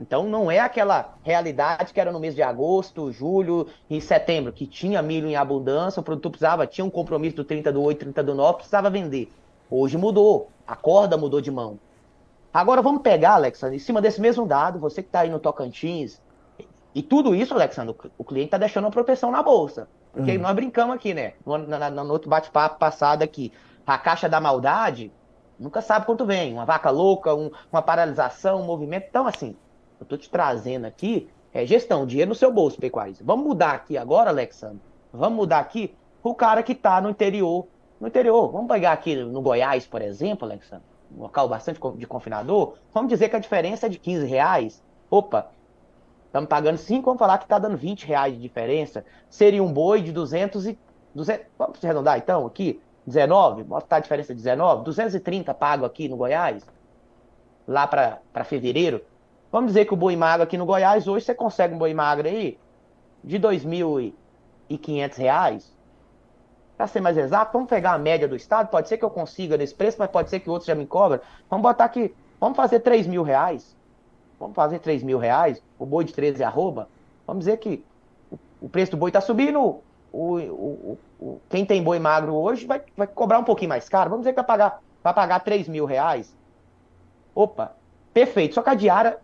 Então 0.00 0.24
não 0.24 0.50
é 0.50 0.58
aquela 0.58 1.14
realidade 1.22 1.92
que 1.92 2.00
era 2.00 2.10
no 2.10 2.18
mês 2.18 2.34
de 2.34 2.42
agosto, 2.42 3.12
julho 3.12 3.68
e 3.88 4.00
setembro, 4.00 4.52
que 4.52 4.66
tinha 4.66 5.00
milho 5.00 5.28
em 5.28 5.36
abundância, 5.36 6.00
o 6.00 6.02
produtor 6.02 6.32
precisava, 6.32 6.66
tinha 6.66 6.84
um 6.84 6.90
compromisso 6.90 7.36
do 7.36 7.44
30 7.44 7.72
do 7.72 7.80
8, 7.82 8.00
30 8.00 8.22
do 8.24 8.34
9, 8.34 8.54
precisava 8.56 8.90
vender. 8.90 9.32
Hoje 9.70 9.96
mudou, 9.96 10.50
a 10.66 10.74
corda 10.74 11.16
mudou 11.16 11.40
de 11.40 11.52
mão. 11.52 11.78
Agora 12.52 12.82
vamos 12.82 13.02
pegar, 13.02 13.34
Alexa, 13.34 13.72
em 13.72 13.78
cima 13.78 14.02
desse 14.02 14.20
mesmo 14.20 14.44
dado, 14.44 14.80
você 14.80 15.02
que 15.02 15.08
está 15.08 15.20
aí 15.20 15.30
no 15.30 15.38
Tocantins, 15.38 16.20
E 16.94 17.02
tudo 17.02 17.34
isso, 17.34 17.54
Alexandre, 17.54 17.96
o 18.18 18.24
cliente 18.24 18.48
está 18.48 18.58
deixando 18.58 18.84
uma 18.84 18.90
proteção 18.90 19.30
na 19.30 19.42
bolsa. 19.42 19.88
Porque 20.12 20.36
hum. 20.36 20.40
nós 20.40 20.54
brincamos 20.54 20.94
aqui, 20.94 21.14
né? 21.14 21.32
No, 21.46 21.56
no, 21.56 22.04
no 22.04 22.12
outro 22.12 22.28
bate-papo 22.28 22.78
passado 22.78 23.22
aqui. 23.22 23.50
A 23.86 23.96
caixa 23.96 24.28
da 24.28 24.40
maldade 24.40 25.10
nunca 25.62 25.80
sabe 25.80 26.06
quanto 26.06 26.26
vem. 26.26 26.52
Uma 26.52 26.64
vaca 26.64 26.90
louca, 26.90 27.34
um, 27.34 27.50
uma 27.72 27.80
paralisação, 27.80 28.60
um 28.60 28.64
movimento. 28.64 29.06
Então, 29.08 29.26
assim, 29.26 29.56
eu 29.98 30.04
estou 30.04 30.18
te 30.18 30.28
trazendo 30.28 30.86
aqui 30.86 31.28
é 31.54 31.66
gestão, 31.66 32.06
dinheiro 32.06 32.30
no 32.30 32.34
seu 32.34 32.50
bolso, 32.50 32.78
Pequais. 32.78 33.20
Vamos 33.22 33.46
mudar 33.46 33.72
aqui 33.72 33.98
agora, 33.98 34.30
Alexandre? 34.30 34.80
Vamos 35.12 35.36
mudar 35.36 35.58
aqui 35.58 35.94
o 36.22 36.34
cara 36.34 36.62
que 36.62 36.72
está 36.72 37.00
no 37.00 37.10
interior. 37.10 37.66
No 38.00 38.08
interior, 38.08 38.50
vamos 38.50 38.68
pegar 38.68 38.92
aqui 38.92 39.14
no 39.16 39.42
Goiás, 39.42 39.86
por 39.86 40.00
exemplo, 40.00 40.46
Alexandre, 40.46 40.84
um 41.14 41.20
local 41.20 41.48
bastante 41.48 41.78
de 41.96 42.06
confinador. 42.06 42.74
Vamos 42.92 43.10
dizer 43.10 43.28
que 43.28 43.36
a 43.36 43.38
diferença 43.38 43.86
é 43.86 43.88
de 43.88 43.98
15 43.98 44.26
reais. 44.26 44.82
Opa, 45.10 45.50
Estamos 46.32 46.48
pagando 46.48 46.78
5, 46.78 47.04
vamos 47.04 47.18
falar 47.18 47.36
que 47.36 47.44
está 47.44 47.58
dando 47.58 47.76
20 47.76 48.06
reais 48.06 48.32
de 48.32 48.40
diferença. 48.40 49.04
Seria 49.28 49.62
um 49.62 49.70
boi 49.70 50.00
de 50.00 50.10
200 50.10 50.66
e... 50.66 50.78
200, 51.14 51.44
vamos 51.58 51.84
arredondar 51.84 52.16
então 52.16 52.46
aqui? 52.46 52.80
19? 53.06 53.64
Bota 53.64 53.96
a 53.96 54.00
diferença 54.00 54.34
de 54.34 54.42
19? 54.42 54.84
230 54.84 55.52
pago 55.54 55.84
aqui 55.84 56.08
no 56.08 56.16
Goiás? 56.16 56.64
Lá 57.66 57.86
para 57.86 58.44
fevereiro? 58.44 59.02
Vamos 59.50 59.72
dizer 59.72 59.84
que 59.84 59.94
o 59.94 59.96
boi 59.96 60.16
magro 60.16 60.44
aqui 60.44 60.56
no 60.56 60.64
Goiás, 60.64 61.06
hoje 61.06 61.26
você 61.26 61.34
consegue 61.34 61.74
um 61.74 61.78
boi 61.78 61.92
magro 61.92 62.26
aí 62.26 62.58
de 63.22 63.38
2.500 63.38 65.16
reais. 65.16 65.76
Para 66.76 66.86
ser 66.86 67.00
mais 67.00 67.16
exato, 67.16 67.52
vamos 67.52 67.68
pegar 67.68 67.92
a 67.92 67.98
média 67.98 68.26
do 68.26 68.34
estado. 68.34 68.68
Pode 68.68 68.88
ser 68.88 68.96
que 68.96 69.04
eu 69.04 69.10
consiga 69.10 69.56
nesse 69.56 69.74
preço, 69.74 69.96
mas 69.98 70.10
pode 70.10 70.30
ser 70.30 70.40
que 70.40 70.48
outros 70.48 70.66
já 70.66 70.74
me 70.74 70.86
cobrem. 70.86 71.20
Vamos 71.50 71.62
botar 71.62 71.84
aqui, 71.84 72.14
vamos 72.40 72.56
fazer 72.56 72.80
3 72.80 73.06
mil 73.06 73.22
reais. 73.22 73.76
Vamos 74.40 74.56
fazer 74.56 74.80
3 74.80 75.02
mil 75.04 75.18
reais, 75.18 75.62
o 75.78 75.86
boi 75.86 76.04
de 76.04 76.12
13 76.12 76.42
arroba. 76.42 76.88
Vamos 77.26 77.44
dizer 77.44 77.58
que 77.58 77.84
o 78.60 78.68
preço 78.68 78.92
do 78.92 78.96
boi 78.96 79.10
está 79.10 79.20
subindo, 79.20 79.80
o, 80.12 80.36
o, 80.38 80.98
o, 81.18 81.40
quem 81.48 81.64
tem 81.64 81.82
boi 81.82 81.98
magro 81.98 82.34
hoje 82.34 82.66
vai, 82.66 82.82
vai 82.96 83.06
cobrar 83.06 83.38
um 83.38 83.44
pouquinho 83.44 83.70
mais 83.70 83.88
caro. 83.88 84.10
Vamos 84.10 84.24
dizer 84.24 84.32
que 84.32 84.36
vai 84.36 84.46
pagar, 84.46 84.82
vai 85.02 85.14
pagar 85.14 85.40
3 85.40 85.68
mil 85.68 85.86
reais. 85.86 86.36
Opa, 87.34 87.74
perfeito. 88.12 88.54
Só 88.54 88.62
que 88.62 88.70
a 88.70 88.74
diária 88.74 89.18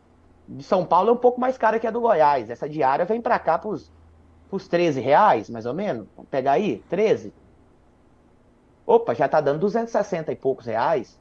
de 0.49 0.65
São 0.65 0.85
Paulo 0.85 1.11
é 1.11 1.13
um 1.13 1.17
pouco 1.17 1.39
mais 1.39 1.59
cara 1.59 1.79
que 1.79 1.87
a 1.87 1.91
do 1.91 2.01
Goiás. 2.01 2.49
Essa 2.49 2.69
diária 2.69 3.05
vem 3.05 3.21
para 3.21 3.39
cá 3.39 3.59
para 3.59 3.71
os 3.71 4.69
13 4.69 5.01
reais, 5.01 5.51
mais 5.51 5.67
ou 5.67 5.75
menos. 5.75 6.07
Vamos 6.17 6.31
pegar 6.31 6.53
aí, 6.53 6.83
13. 6.89 7.35
Opa, 8.87 9.15
já 9.15 9.27
está 9.27 9.41
dando 9.41 9.61
260 9.61 10.33
e 10.33 10.37
poucos 10.37 10.65
reais. 10.65 11.21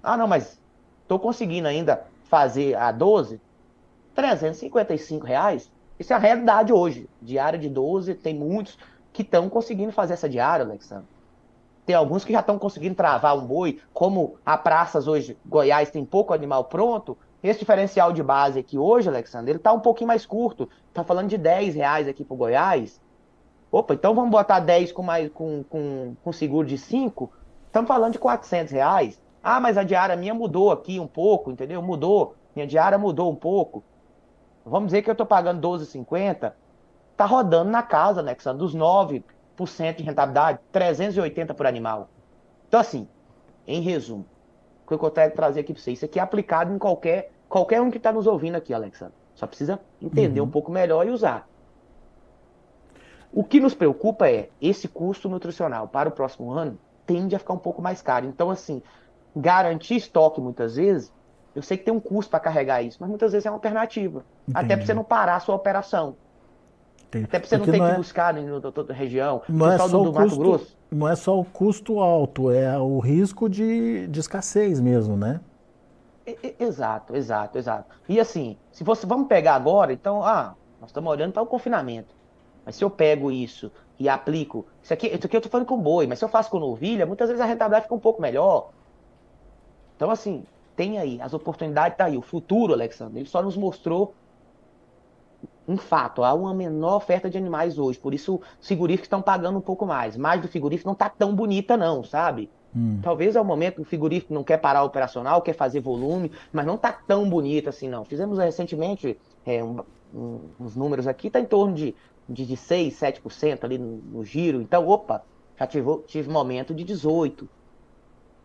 Ah, 0.00 0.16
não, 0.16 0.28
mas 0.28 0.60
estou 1.02 1.18
conseguindo 1.18 1.66
ainda 1.66 2.06
fazer 2.24 2.76
a 2.76 2.92
12, 2.92 3.40
355 4.14 5.26
reais. 5.26 5.70
Isso 5.98 6.12
é 6.12 6.16
a 6.16 6.18
realidade 6.18 6.72
hoje. 6.72 7.08
Diária 7.20 7.58
de 7.58 7.68
12, 7.68 8.14
tem 8.14 8.34
muitos 8.34 8.78
que 9.12 9.22
estão 9.22 9.48
conseguindo 9.48 9.92
fazer 9.92 10.14
essa 10.14 10.28
diária, 10.28 10.64
Alexandre. 10.64 11.06
Tem 11.84 11.96
alguns 11.96 12.24
que 12.24 12.32
já 12.32 12.40
estão 12.40 12.58
conseguindo 12.58 12.94
travar 12.94 13.36
um 13.36 13.44
boi, 13.44 13.80
como 13.92 14.36
a 14.46 14.56
praças 14.56 15.08
hoje, 15.08 15.36
Goiás 15.44 15.90
tem 15.90 16.04
pouco 16.04 16.32
animal 16.32 16.64
pronto. 16.64 17.18
Esse 17.42 17.58
diferencial 17.58 18.12
de 18.12 18.22
base 18.22 18.60
aqui 18.60 18.78
hoje, 18.78 19.08
Alexandre, 19.08 19.50
ele 19.50 19.58
está 19.58 19.72
um 19.72 19.80
pouquinho 19.80 20.08
mais 20.08 20.24
curto. 20.24 20.68
Está 20.88 21.02
falando 21.02 21.28
de 21.28 21.36
10 21.36 21.74
reais 21.74 22.06
aqui 22.06 22.24
para 22.24 22.36
Goiás. 22.36 23.00
Opa, 23.70 23.94
então 23.94 24.14
vamos 24.14 24.30
botar 24.30 24.60
10 24.60 24.92
com, 24.92 25.02
mais, 25.02 25.28
com, 25.32 25.64
com, 25.64 26.14
com 26.22 26.32
seguro 26.32 26.68
de 26.68 26.78
5. 26.78 27.32
Estamos 27.66 27.88
falando 27.88 28.12
de 28.12 28.18
400 28.18 28.72
reais. 28.72 29.20
Ah, 29.42 29.58
mas 29.58 29.76
a 29.76 29.82
diária 29.82 30.14
minha 30.14 30.32
mudou 30.32 30.70
aqui 30.70 31.00
um 31.00 31.06
pouco, 31.06 31.50
entendeu? 31.50 31.82
Mudou. 31.82 32.36
Minha 32.54 32.66
diária 32.66 32.96
mudou 32.96 33.30
um 33.30 33.34
pouco. 33.34 33.82
Vamos 34.64 34.88
dizer 34.88 35.02
que 35.02 35.10
eu 35.10 35.12
estou 35.12 35.26
pagando 35.26 35.66
12,50. 35.66 36.52
Está 37.12 37.26
rodando 37.26 37.70
na 37.70 37.82
casa, 37.82 38.22
né, 38.22 38.34
são 38.38 38.56
dos 38.56 38.74
9% 38.74 39.22
de 39.96 40.02
rentabilidade, 40.02 40.58
380 40.72 41.54
por 41.54 41.66
animal. 41.66 42.08
Então, 42.68 42.80
assim, 42.80 43.06
em 43.66 43.80
resumo, 43.80 44.24
o 44.84 44.88
que 44.88 45.04
eu 45.04 45.10
quero 45.10 45.34
trazer 45.34 45.60
aqui 45.60 45.72
para 45.72 45.82
você, 45.82 45.92
isso 45.92 46.04
aqui 46.04 46.18
é 46.18 46.22
aplicado 46.22 46.72
em 46.72 46.78
qualquer, 46.78 47.32
qualquer 47.48 47.80
um 47.80 47.90
que 47.90 47.98
está 47.98 48.12
nos 48.12 48.26
ouvindo 48.26 48.56
aqui, 48.56 48.72
Alexandre. 48.72 49.14
Só 49.34 49.46
precisa 49.46 49.80
entender 50.00 50.40
uhum. 50.40 50.46
um 50.46 50.50
pouco 50.50 50.70
melhor 50.70 51.06
e 51.06 51.10
usar. 51.10 51.48
O 53.32 53.42
que 53.42 53.60
nos 53.60 53.74
preocupa 53.74 54.28
é 54.28 54.50
esse 54.60 54.88
custo 54.88 55.28
nutricional 55.28 55.88
para 55.88 56.08
o 56.08 56.12
próximo 56.12 56.50
ano 56.50 56.78
tende 57.06 57.34
a 57.34 57.38
ficar 57.38 57.54
um 57.54 57.58
pouco 57.58 57.80
mais 57.80 58.02
caro. 58.02 58.26
Então, 58.26 58.50
assim, 58.50 58.82
garantir 59.34 59.96
estoque 59.96 60.40
muitas 60.40 60.76
vezes, 60.76 61.12
eu 61.54 61.62
sei 61.62 61.76
que 61.76 61.84
tem 61.84 61.92
um 61.92 62.00
custo 62.00 62.30
para 62.30 62.40
carregar 62.40 62.82
isso, 62.82 62.98
mas 63.00 63.08
muitas 63.08 63.32
vezes 63.32 63.46
é 63.46 63.50
uma 63.50 63.56
alternativa. 63.56 64.24
Entendi. 64.48 64.64
Até 64.64 64.76
para 64.76 64.86
você 64.86 64.94
não 64.94 65.04
parar 65.04 65.36
a 65.36 65.40
sua 65.40 65.54
operação. 65.54 66.16
Entendi. 67.08 67.26
Até 67.26 67.38
para 67.38 67.48
você 67.48 67.58
Porque 67.58 67.72
não 67.72 67.78
ter 67.78 67.84
que 67.84 67.92
é... 67.92 67.96
buscar 67.96 68.38
em 68.38 68.50
outra 68.50 68.94
região. 68.94 69.42
Não 69.48 69.70
é, 69.70 69.76
só 69.76 69.86
do, 69.86 70.04
do 70.04 70.12
custo, 70.12 70.20
Mato 70.20 70.38
Grosso. 70.38 70.78
não 70.90 71.08
é 71.08 71.14
só 71.14 71.38
o 71.38 71.44
custo 71.44 72.00
alto, 72.00 72.50
é 72.50 72.78
o 72.78 72.98
risco 72.98 73.50
de, 73.50 74.06
de 74.06 74.20
escassez 74.20 74.80
mesmo, 74.80 75.16
né? 75.16 75.40
Exato, 76.58 77.16
exato, 77.16 77.58
exato. 77.58 77.94
E 78.08 78.18
assim, 78.18 78.56
se 78.70 78.82
você 78.84 79.06
vamos 79.06 79.26
pegar 79.26 79.54
agora, 79.54 79.92
então, 79.92 80.24
ah, 80.24 80.54
nós 80.80 80.90
estamos 80.90 81.10
olhando 81.10 81.32
para 81.32 81.42
o 81.42 81.46
confinamento. 81.46 82.14
Mas 82.64 82.76
se 82.76 82.84
eu 82.84 82.88
pego 82.88 83.30
isso 83.30 83.70
e 83.98 84.08
aplico, 84.08 84.64
isso 84.82 84.94
aqui, 84.94 85.08
isso 85.08 85.26
aqui 85.26 85.36
eu 85.36 85.38
estou 85.38 85.50
falando 85.50 85.66
com 85.66 85.78
boi, 85.78 86.06
mas 86.06 86.18
se 86.18 86.24
eu 86.24 86.28
faço 86.28 86.48
com 86.48 86.60
novilha, 86.60 87.04
muitas 87.04 87.28
vezes 87.28 87.40
a 87.40 87.44
rentabilidade 87.44 87.84
fica 87.84 87.94
um 87.94 88.00
pouco 88.00 88.22
melhor. 88.22 88.70
Então, 89.96 90.10
assim, 90.10 90.44
tem 90.82 90.98
aí, 90.98 91.20
as 91.20 91.32
oportunidades 91.32 91.96
tá 91.96 92.06
aí. 92.06 92.16
O 92.16 92.22
futuro, 92.22 92.72
Alexandre, 92.72 93.20
ele 93.20 93.28
só 93.28 93.40
nos 93.40 93.56
mostrou 93.56 94.14
um 95.68 95.76
fato. 95.76 96.24
Há 96.24 96.34
uma 96.34 96.52
menor 96.52 96.96
oferta 96.96 97.30
de 97.30 97.38
animais 97.38 97.78
hoje. 97.78 98.00
Por 98.00 98.12
isso, 98.12 98.40
os 98.60 98.66
frigoríficos 98.66 99.06
estão 99.06 99.22
pagando 99.22 99.58
um 99.58 99.60
pouco 99.60 99.86
mais. 99.86 100.16
Mais 100.16 100.42
do 100.42 100.48
frigorífico 100.48 100.88
não 100.88 100.96
tá 100.96 101.08
tão 101.08 101.36
bonita, 101.36 101.76
não, 101.76 102.02
sabe? 102.02 102.50
Hum. 102.74 102.98
Talvez 103.00 103.36
é 103.36 103.40
o 103.40 103.44
momento 103.44 103.76
que 103.76 103.82
o 103.82 103.84
frigorífico 103.84 104.34
não 104.34 104.42
quer 104.42 104.56
parar 104.56 104.82
operacional, 104.82 105.40
quer 105.40 105.52
fazer 105.52 105.78
volume, 105.78 106.32
mas 106.52 106.66
não 106.66 106.76
tá 106.76 106.90
tão 106.90 107.30
bonita 107.30 107.70
assim, 107.70 107.88
não. 107.88 108.04
Fizemos 108.04 108.38
recentemente 108.38 109.16
é, 109.46 109.62
um, 109.62 109.84
um, 110.12 110.40
uns 110.58 110.74
números 110.74 111.06
aqui, 111.06 111.30
tá 111.30 111.38
em 111.38 111.44
torno 111.44 111.74
de, 111.74 111.94
de, 112.28 112.44
de 112.44 112.56
6, 112.56 112.92
7% 112.98 113.62
ali 113.62 113.78
no, 113.78 113.98
no, 113.98 114.24
giro. 114.24 114.60
Então, 114.60 114.88
opa, 114.88 115.22
já 115.56 115.64
tive, 115.64 115.98
tive 116.08 116.28
momento 116.28 116.74
de 116.74 116.84
18%. 116.84 117.46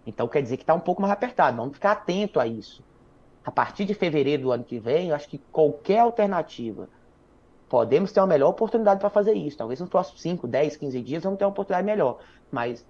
Então 0.07 0.27
quer 0.27 0.41
dizer 0.41 0.55
que 0.55 0.63
está 0.63 0.73
um 0.73 0.79
pouco 0.79 1.01
mais 1.01 1.13
apertado. 1.13 1.57
Vamos 1.57 1.73
ficar 1.73 1.91
atento 1.91 2.39
a 2.39 2.47
isso. 2.47 2.81
A 3.43 3.51
partir 3.51 3.83
de 3.85 3.93
fevereiro 3.93 4.43
do 4.43 4.51
ano 4.51 4.63
que 4.63 4.79
vem, 4.79 5.09
eu 5.09 5.15
acho 5.15 5.27
que 5.27 5.37
qualquer 5.51 5.99
alternativa, 5.99 6.87
podemos 7.67 8.11
ter 8.11 8.21
uma 8.21 8.27
melhor 8.27 8.49
oportunidade 8.49 8.99
para 8.99 9.09
fazer 9.09 9.33
isso. 9.33 9.57
Talvez 9.57 9.79
nos 9.79 9.89
próximos 9.89 10.21
5, 10.21 10.47
10, 10.47 10.77
15 10.77 11.01
dias 11.01 11.23
vamos 11.23 11.37
ter 11.37 11.43
uma 11.43 11.51
oportunidade 11.51 11.85
melhor. 11.85 12.19
Mas 12.49 12.85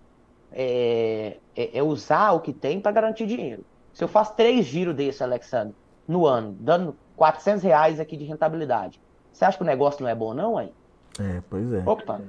é, 0.52 1.38
é, 1.56 1.80
é 1.80 1.84
usar 1.84 2.34
o 2.34 2.40
que 2.40 2.54
tem 2.54 2.80
para 2.80 2.92
garantir 2.92 3.26
dinheiro. 3.26 3.66
Se 3.94 4.04
eu 4.04 4.08
faço 4.08 4.36
três 4.36 4.66
giros 4.66 4.96
desse, 4.96 5.24
Alexandre, 5.24 5.76
no 6.08 6.28
ano, 6.28 6.56
dando 6.60 6.96
400 7.16 7.64
reais 7.64 8.00
aqui 8.00 8.16
de 8.16 8.26
rentabilidade, 8.26 9.02
você 9.34 9.44
acha 9.44 9.58
que 9.58 9.64
o 9.64 9.66
negócio 9.66 10.04
não 10.04 10.10
é 10.10 10.14
bom, 10.14 10.36
não, 10.36 10.56
aí? 10.56 10.72
É, 11.20 11.42
pois 11.50 11.74
é. 11.74 11.84
Opa, 11.84 12.22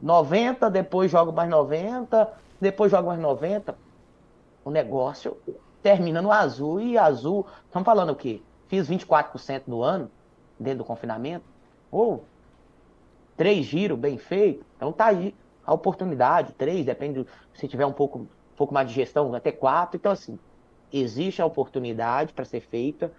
90, 0.00 0.70
depois 0.70 1.10
jogo 1.10 1.32
mais 1.32 1.50
90, 1.50 2.32
depois 2.60 2.92
jogo 2.92 3.08
mais 3.08 3.18
90 3.18 3.85
o 4.66 4.70
negócio 4.70 5.36
termina 5.80 6.20
no 6.20 6.32
azul 6.32 6.80
e 6.80 6.98
azul. 6.98 7.46
Estamos 7.66 7.86
falando 7.86 8.10
o 8.10 8.16
quê? 8.16 8.42
Fiz 8.66 8.90
24% 8.90 9.62
no 9.68 9.80
ano, 9.80 10.10
dentro 10.58 10.78
do 10.78 10.84
confinamento. 10.84 11.44
Ou 11.88 12.24
três 13.36 13.64
giros 13.64 13.96
bem 13.96 14.18
feito. 14.18 14.66
Então 14.76 14.90
tá 14.90 15.06
aí 15.06 15.32
a 15.64 15.72
oportunidade, 15.72 16.52
três, 16.54 16.84
depende 16.84 17.24
se 17.54 17.68
tiver 17.68 17.86
um 17.86 17.92
pouco, 17.92 18.18
um 18.18 18.26
pouco 18.56 18.74
mais 18.74 18.88
de 18.88 18.94
gestão, 18.94 19.32
até 19.36 19.52
quatro. 19.52 19.96
Então, 19.96 20.10
assim, 20.10 20.36
existe 20.92 21.40
a 21.40 21.46
oportunidade 21.46 22.32
para 22.32 22.44
ser 22.44 22.60
feita 22.60 23.12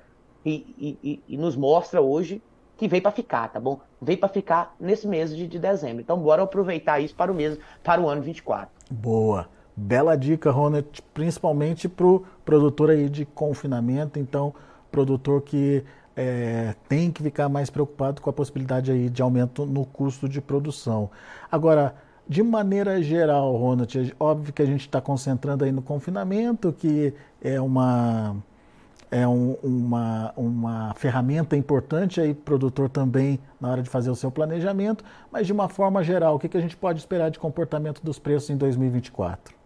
e, 0.46 0.98
e, 1.02 1.24
e, 1.30 1.38
nos 1.38 1.56
mostra 1.56 2.02
hoje 2.02 2.42
que 2.76 2.90
veio 2.90 3.02
para 3.02 3.12
ficar, 3.12 3.48
tá 3.48 3.60
bom? 3.60 3.80
Veio 4.02 4.20
para 4.20 4.28
ficar 4.28 4.76
nesse 4.78 5.08
mês 5.08 5.34
de, 5.34 5.48
de 5.48 5.60
dezembro. 5.60 6.02
Então, 6.02 6.20
bora 6.20 6.44
aproveitar 6.44 7.00
isso 7.00 7.16
para 7.16 7.32
o 7.32 7.36
mês, 7.36 7.58
para 7.82 8.02
o 8.02 8.10
ano 8.10 8.22
24. 8.22 8.70
Boa. 8.92 9.48
Bela 9.80 10.18
dica, 10.18 10.50
Ronald, 10.50 10.88
principalmente 11.14 11.88
para 11.88 12.08
o 12.08 12.26
produtor 12.44 12.90
aí 12.90 13.08
de 13.08 13.26
confinamento, 13.26 14.18
então 14.18 14.52
produtor 14.92 15.44
que 15.44 15.84
é, 16.16 16.74
tem 16.90 17.12
que 17.12 17.22
ficar 17.22 17.48
mais 17.48 17.70
preocupado 17.70 18.20
com 18.20 18.28
a 18.28 18.34
possibilidade 18.34 18.92
aí 18.92 19.08
de 19.08 19.22
aumento 19.22 19.68
no 19.68 19.86
custo 19.86 20.28
de 20.28 20.42
produção. 20.42 21.12
Agora, 21.52 21.94
de 22.28 22.42
maneira 22.42 23.04
geral, 23.04 23.56
Ronald, 23.56 24.00
é 24.00 24.12
óbvio 24.20 24.52
que 24.52 24.64
a 24.64 24.66
gente 24.66 24.82
está 24.82 25.00
concentrando 25.00 25.64
aí 25.64 25.72
no 25.72 25.84
confinamento, 25.84 26.74
que 26.74 27.14
é 27.40 27.62
uma 27.62 28.36
é 29.12 29.28
um, 29.28 29.54
uma, 29.64 30.34
uma 30.36 30.94
ferramenta 30.96 31.56
importante 31.56 32.20
aí 32.20 32.34
produtor 32.34 32.90
também 32.90 33.40
na 33.62 33.70
hora 33.70 33.82
de 33.82 33.90
fazer 33.90 34.10
o 34.10 34.16
seu 34.16 34.32
planejamento, 34.32 35.06
mas 35.32 35.48
de 35.48 35.54
uma 35.54 35.70
forma 35.70 36.04
geral, 36.04 36.36
o 36.36 36.40
que, 36.40 36.50
que 36.50 36.58
a 36.58 36.62
gente 36.62 36.76
pode 36.76 37.00
esperar 37.00 37.30
de 37.30 37.40
comportamento 37.40 38.02
dos 38.04 38.20
preços 38.20 38.50
em 38.50 38.58
2024? 38.58 39.57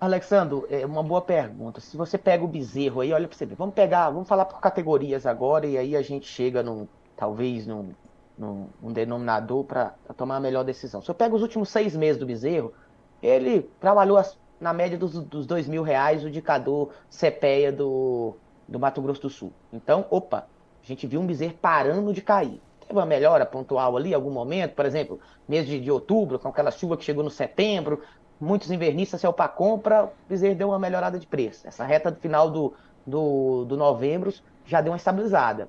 Alexandro, 0.00 0.64
é 0.70 0.86
uma 0.86 1.02
boa 1.02 1.20
pergunta. 1.20 1.80
Se 1.80 1.96
você 1.96 2.16
pega 2.16 2.44
o 2.44 2.48
bezerro 2.48 3.00
aí, 3.00 3.12
olha 3.12 3.26
para 3.26 3.36
você 3.36 3.44
ver. 3.44 3.56
Vamos 3.56 3.74
pegar, 3.74 4.10
vamos 4.10 4.28
falar 4.28 4.44
por 4.44 4.60
categorias 4.60 5.26
agora 5.26 5.66
e 5.66 5.76
aí 5.76 5.96
a 5.96 6.02
gente 6.02 6.26
chega 6.26 6.62
no, 6.62 6.88
talvez 7.16 7.66
num, 7.66 7.90
num, 8.38 8.68
num 8.80 8.92
denominador 8.92 9.64
para 9.64 9.94
tomar 10.16 10.36
a 10.36 10.40
melhor 10.40 10.62
decisão. 10.62 11.02
Se 11.02 11.10
eu 11.10 11.14
pego 11.14 11.34
os 11.34 11.42
últimos 11.42 11.68
seis 11.68 11.96
meses 11.96 12.18
do 12.18 12.26
bezerro, 12.26 12.72
ele 13.20 13.62
trabalhou 13.80 14.22
na 14.60 14.72
média 14.72 14.96
dos, 14.96 15.14
dos 15.24 15.46
dois 15.46 15.66
mil 15.66 15.82
reais 15.82 16.22
o 16.22 16.28
indicador 16.28 16.90
CPEA 17.10 17.72
do, 17.72 18.36
do 18.68 18.78
Mato 18.78 19.02
Grosso 19.02 19.22
do 19.22 19.30
Sul. 19.30 19.52
Então, 19.72 20.06
opa, 20.10 20.46
a 20.80 20.86
gente 20.86 21.08
viu 21.08 21.20
um 21.20 21.26
bezerro 21.26 21.54
parando 21.60 22.12
de 22.12 22.22
cair. 22.22 22.60
Teve 22.80 22.98
uma 22.98 23.04
melhora 23.04 23.44
pontual 23.44 23.96
ali 23.96 24.12
em 24.12 24.14
algum 24.14 24.30
momento, 24.30 24.74
por 24.74 24.86
exemplo, 24.86 25.20
mês 25.46 25.66
de, 25.66 25.78
de 25.80 25.90
outubro, 25.90 26.38
com 26.38 26.48
aquela 26.48 26.70
chuva 26.70 26.96
que 26.96 27.04
chegou 27.04 27.22
no 27.22 27.30
setembro, 27.30 28.00
muitos 28.40 28.70
invernistas 28.70 29.20
saiu 29.20 29.32
para 29.32 29.48
compra, 29.48 30.04
o 30.04 30.10
bezerro 30.28 30.54
deu 30.54 30.68
uma 30.68 30.78
melhorada 30.78 31.18
de 31.18 31.26
preço. 31.26 31.66
Essa 31.66 31.84
reta 31.84 32.10
do 32.10 32.20
final 32.20 32.50
do, 32.50 32.74
do, 33.06 33.64
do 33.64 33.76
novembro 33.76 34.32
já 34.64 34.80
deu 34.80 34.92
uma 34.92 34.96
estabilizada. 34.96 35.68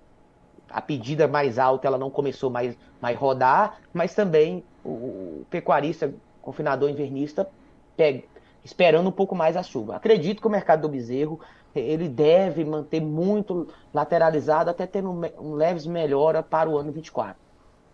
A 0.70 0.82
pedida 0.82 1.28
mais 1.28 1.58
alta 1.58 1.88
ela 1.88 1.98
não 1.98 2.12
começou 2.12 2.50
mais, 2.50 2.78
mais 3.02 3.18
rodar, 3.18 3.80
mas 3.94 4.14
também 4.14 4.64
o, 4.84 4.90
o 4.90 5.46
pecuarista, 5.50 6.14
confinador 6.42 6.90
invernista, 6.90 7.50
pega, 7.98 8.24
esperando 8.64 9.10
um 9.10 9.12
pouco 9.12 9.36
mais 9.36 9.58
a 9.58 9.64
chuva. 9.64 9.96
Acredito 9.96 10.42
que 10.42 10.48
o 10.48 10.52
mercado 10.52 10.82
do 10.82 10.90
bezerro 10.90 11.40
ele 11.76 12.08
deve 12.08 12.66
manter 12.66 13.00
muito 13.00 13.68
lateralizado 13.94 14.70
até 14.70 14.86
ter 14.86 15.06
um 15.06 15.54
leves 15.54 15.86
melhora 15.86 16.42
para 16.42 16.70
o 16.70 16.78
ano 16.78 16.92
24. 16.92 17.49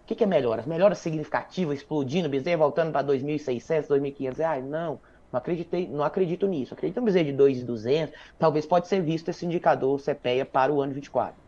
O 0.06 0.08
que, 0.08 0.14
que 0.14 0.24
é 0.24 0.28
melhoras? 0.28 0.68
Melhoras 0.68 1.00
significativas, 1.00 1.80
explodindo, 1.80 2.30
bezerro 2.30 2.60
voltando 2.60 2.92
para 2.92 3.08
2.600, 3.08 3.88
2.500 3.88 4.38
reais? 4.38 4.64
Não, 4.64 5.00
não, 5.32 5.40
acreditei, 5.40 5.88
não 5.88 6.04
acredito 6.04 6.46
nisso. 6.46 6.76
Acredito 6.76 7.00
no 7.00 7.06
bezerro 7.06 7.26
de 7.26 7.34
2.200, 7.34 8.14
talvez 8.38 8.68
pode 8.68 8.88
ser 8.88 9.02
visto 9.02 9.30
esse 9.30 9.48
indicador 9.48 10.00
CPEA 10.00 10.46
para 10.46 10.72
o 10.72 10.80
ano 10.80 10.94
24 10.94 11.44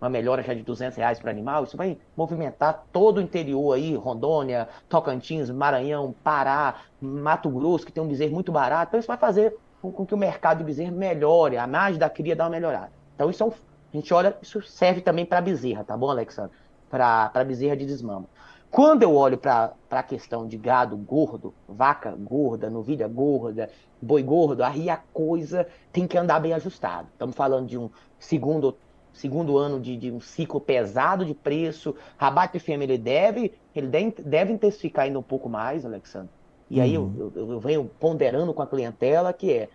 uma 0.00 0.08
melhora 0.08 0.42
já 0.42 0.54
de 0.54 0.62
200 0.62 0.96
reais 0.96 1.18
para 1.18 1.30
animal, 1.30 1.64
isso 1.64 1.76
vai 1.76 1.98
movimentar 2.16 2.84
todo 2.92 3.18
o 3.18 3.20
interior 3.20 3.74
aí, 3.74 3.96
Rondônia, 3.96 4.68
Tocantins, 4.88 5.50
Maranhão, 5.50 6.14
Pará, 6.22 6.82
Mato 7.00 7.48
Grosso, 7.50 7.84
que 7.84 7.90
tem 7.90 8.02
um 8.02 8.06
bezerro 8.06 8.32
muito 8.32 8.52
barato. 8.52 8.90
Então 8.90 9.00
isso 9.00 9.08
vai 9.08 9.16
fazer 9.16 9.56
com 9.82 10.06
que 10.06 10.14
o 10.14 10.18
mercado 10.18 10.58
de 10.58 10.64
bezerro 10.64 10.92
melhore, 10.92 11.56
a 11.56 11.66
margem 11.66 11.98
da 11.98 12.08
cria 12.08 12.36
dá 12.36 12.44
uma 12.44 12.50
melhorada. 12.50 12.92
Então 13.16 13.28
isso 13.28 13.42
é 13.42 13.46
um, 13.46 13.50
a 13.50 13.96
gente 13.96 14.14
olha, 14.14 14.36
isso 14.40 14.62
serve 14.62 15.00
também 15.00 15.26
para 15.26 15.40
bezerra, 15.40 15.82
tá 15.82 15.96
bom, 15.96 16.10
Alexandre? 16.10 16.56
Para 16.90 17.44
bezerra 17.44 17.76
de 17.76 17.86
desmama. 17.86 18.26
Quando 18.70 19.02
eu 19.02 19.14
olho 19.14 19.38
para 19.38 19.72
a 19.90 20.02
questão 20.02 20.46
de 20.46 20.58
gado 20.58 20.96
gordo, 20.96 21.54
vaca 21.66 22.10
gorda, 22.10 22.68
novilha 22.68 23.08
gorda, 23.08 23.70
boi 24.00 24.22
gordo, 24.22 24.62
aí 24.62 24.90
a 24.90 24.96
coisa 24.96 25.66
tem 25.90 26.06
que 26.06 26.18
andar 26.18 26.38
bem 26.38 26.52
ajustado. 26.52 27.08
Estamos 27.12 27.34
falando 27.34 27.66
de 27.66 27.78
um 27.78 27.88
segundo 28.18 28.76
segundo 29.12 29.58
ano 29.58 29.80
de, 29.80 29.96
de, 29.96 30.12
um 30.12 30.20
ciclo 30.20 30.60
pesado 30.60 31.24
de 31.24 31.34
preço, 31.34 31.94
rabate 32.16 32.60
FM 32.60 32.82
ele 32.82 32.98
deve, 32.98 33.52
ele 33.74 33.88
deve, 33.88 34.14
deve 34.22 34.52
intensificar 34.52 35.06
ainda 35.06 35.18
um 35.18 35.22
pouco 35.22 35.48
mais, 35.48 35.84
Alexandre. 35.84 36.30
E 36.70 36.80
aí 36.80 36.96
uhum. 36.96 37.14
eu, 37.18 37.32
eu, 37.34 37.52
eu, 37.52 37.60
venho 37.60 37.90
ponderando 37.98 38.52
com 38.54 38.62
a 38.62 38.66
clientela 38.66 39.32
que 39.32 39.52
é 39.52 39.68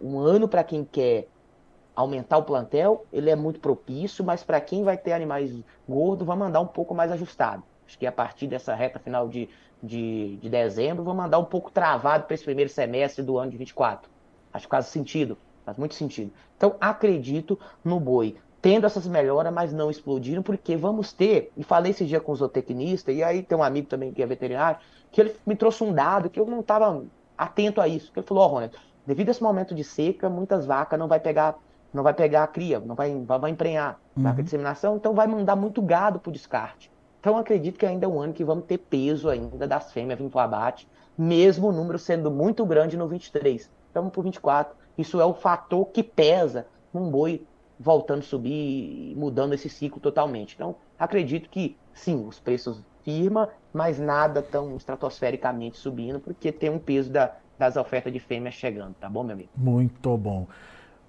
um 0.00 0.18
ano 0.18 0.48
para 0.48 0.64
quem 0.64 0.82
quer 0.82 1.26
aumentar 1.94 2.38
o 2.38 2.42
plantel, 2.42 3.04
ele 3.12 3.30
é 3.30 3.36
muito 3.36 3.60
propício, 3.60 4.24
mas 4.24 4.42
para 4.42 4.60
quem 4.60 4.82
vai 4.82 4.96
ter 4.96 5.12
animais 5.12 5.52
gordos, 5.88 6.26
vai 6.26 6.36
mandar 6.36 6.60
um 6.60 6.66
pouco 6.66 6.94
mais 6.94 7.10
ajustado. 7.12 7.62
Acho 7.86 7.98
que 7.98 8.06
a 8.06 8.12
partir 8.12 8.46
dessa 8.46 8.74
reta 8.74 8.98
final 8.98 9.28
de, 9.28 9.48
de, 9.82 10.36
de 10.36 10.48
dezembro, 10.48 11.02
vou 11.02 11.14
mandar 11.14 11.38
um 11.38 11.44
pouco 11.44 11.70
travado 11.70 12.24
para 12.24 12.34
esse 12.34 12.44
primeiro 12.44 12.70
semestre 12.70 13.22
do 13.22 13.38
ano 13.38 13.50
de 13.50 13.56
24. 13.56 14.10
Acho 14.52 14.66
que 14.66 14.70
faz 14.70 14.86
sentido, 14.86 15.36
faz 15.64 15.76
muito 15.76 15.94
sentido. 15.94 16.32
Então, 16.56 16.76
acredito 16.80 17.58
no 17.84 17.98
boi 17.98 18.36
tendo 18.62 18.86
essas 18.86 19.06
melhoras, 19.06 19.52
mas 19.52 19.72
não 19.72 19.90
explodiram, 19.90 20.42
porque 20.42 20.76
vamos 20.76 21.12
ter, 21.12 21.50
e 21.56 21.64
falei 21.64 21.92
esse 21.92 22.04
dia 22.04 22.20
com 22.20 22.32
o 22.32 22.36
zootecnista, 22.36 23.10
e 23.10 23.22
aí 23.22 23.42
tem 23.42 23.56
um 23.56 23.62
amigo 23.62 23.88
também 23.88 24.12
que 24.12 24.22
é 24.22 24.26
veterinário, 24.26 24.78
que 25.10 25.20
ele 25.20 25.34
me 25.46 25.56
trouxe 25.56 25.82
um 25.82 25.92
dado 25.92 26.28
que 26.28 26.38
eu 26.38 26.46
não 26.46 26.60
estava 26.60 27.02
atento 27.36 27.80
a 27.80 27.88
isso. 27.88 28.12
Ele 28.14 28.26
falou, 28.26 28.44
ó, 28.44 28.46
oh, 28.46 28.50
Ronald, 28.50 28.76
devido 29.06 29.28
a 29.28 29.30
esse 29.30 29.42
momento 29.42 29.74
de 29.74 29.82
seca, 29.82 30.28
muitas 30.28 30.66
vacas 30.66 30.98
não 30.98 31.08
vai 31.08 31.18
pegar, 31.18 31.56
não 31.92 32.02
vai 32.02 32.14
pegar 32.14 32.44
a 32.44 32.46
cria, 32.46 32.80
não 32.80 32.94
vai, 32.94 33.12
vai, 33.24 33.50
emprenhar 33.50 34.00
uhum. 34.16 34.22
vaca 34.22 34.36
de 34.36 34.44
disseminação, 34.44 34.96
então 34.96 35.14
vai 35.14 35.26
mandar 35.26 35.56
muito 35.56 35.82
gado 35.82 36.18
para 36.18 36.30
o 36.30 36.32
descarte. 36.32 36.90
Então 37.20 37.36
acredito 37.36 37.78
que 37.78 37.84
ainda 37.84 38.06
é 38.06 38.08
um 38.08 38.20
ano 38.20 38.32
que 38.32 38.44
vamos 38.44 38.64
ter 38.64 38.78
peso 38.78 39.28
ainda 39.28 39.66
das 39.66 39.92
fêmeas 39.92 40.18
vindo 40.18 40.30
para 40.30 40.38
o 40.38 40.40
abate, 40.40 40.88
mesmo 41.16 41.68
o 41.68 41.72
número 41.72 41.98
sendo 41.98 42.30
muito 42.30 42.64
grande 42.64 42.96
no 42.96 43.06
23. 43.06 43.70
Estamos 43.86 44.10
para 44.10 44.20
o 44.20 44.22
24. 44.22 44.74
Isso 44.96 45.20
é 45.20 45.24
o 45.24 45.34
fator 45.34 45.86
que 45.86 46.02
pesa 46.02 46.66
num 46.92 47.10
boi 47.10 47.44
voltando 47.78 48.20
a 48.20 48.22
subir 48.22 49.12
e 49.12 49.14
mudando 49.16 49.54
esse 49.54 49.68
ciclo 49.68 50.00
totalmente. 50.00 50.54
Então, 50.54 50.76
acredito 50.98 51.48
que 51.48 51.76
sim, 51.94 52.26
os 52.26 52.38
preços 52.38 52.82
firma, 53.02 53.48
mas 53.72 53.98
nada 53.98 54.42
tão 54.42 54.76
estratosfericamente 54.76 55.78
subindo, 55.78 56.20
porque 56.20 56.52
tem 56.52 56.70
um 56.70 56.78
peso 56.78 57.10
da, 57.10 57.34
das 57.58 57.76
ofertas 57.76 58.12
de 58.12 58.20
fêmeas 58.20 58.54
chegando, 58.54 58.94
tá 58.94 59.08
bom, 59.08 59.22
meu 59.22 59.34
amigo? 59.34 59.50
Muito 59.56 60.16
bom. 60.16 60.46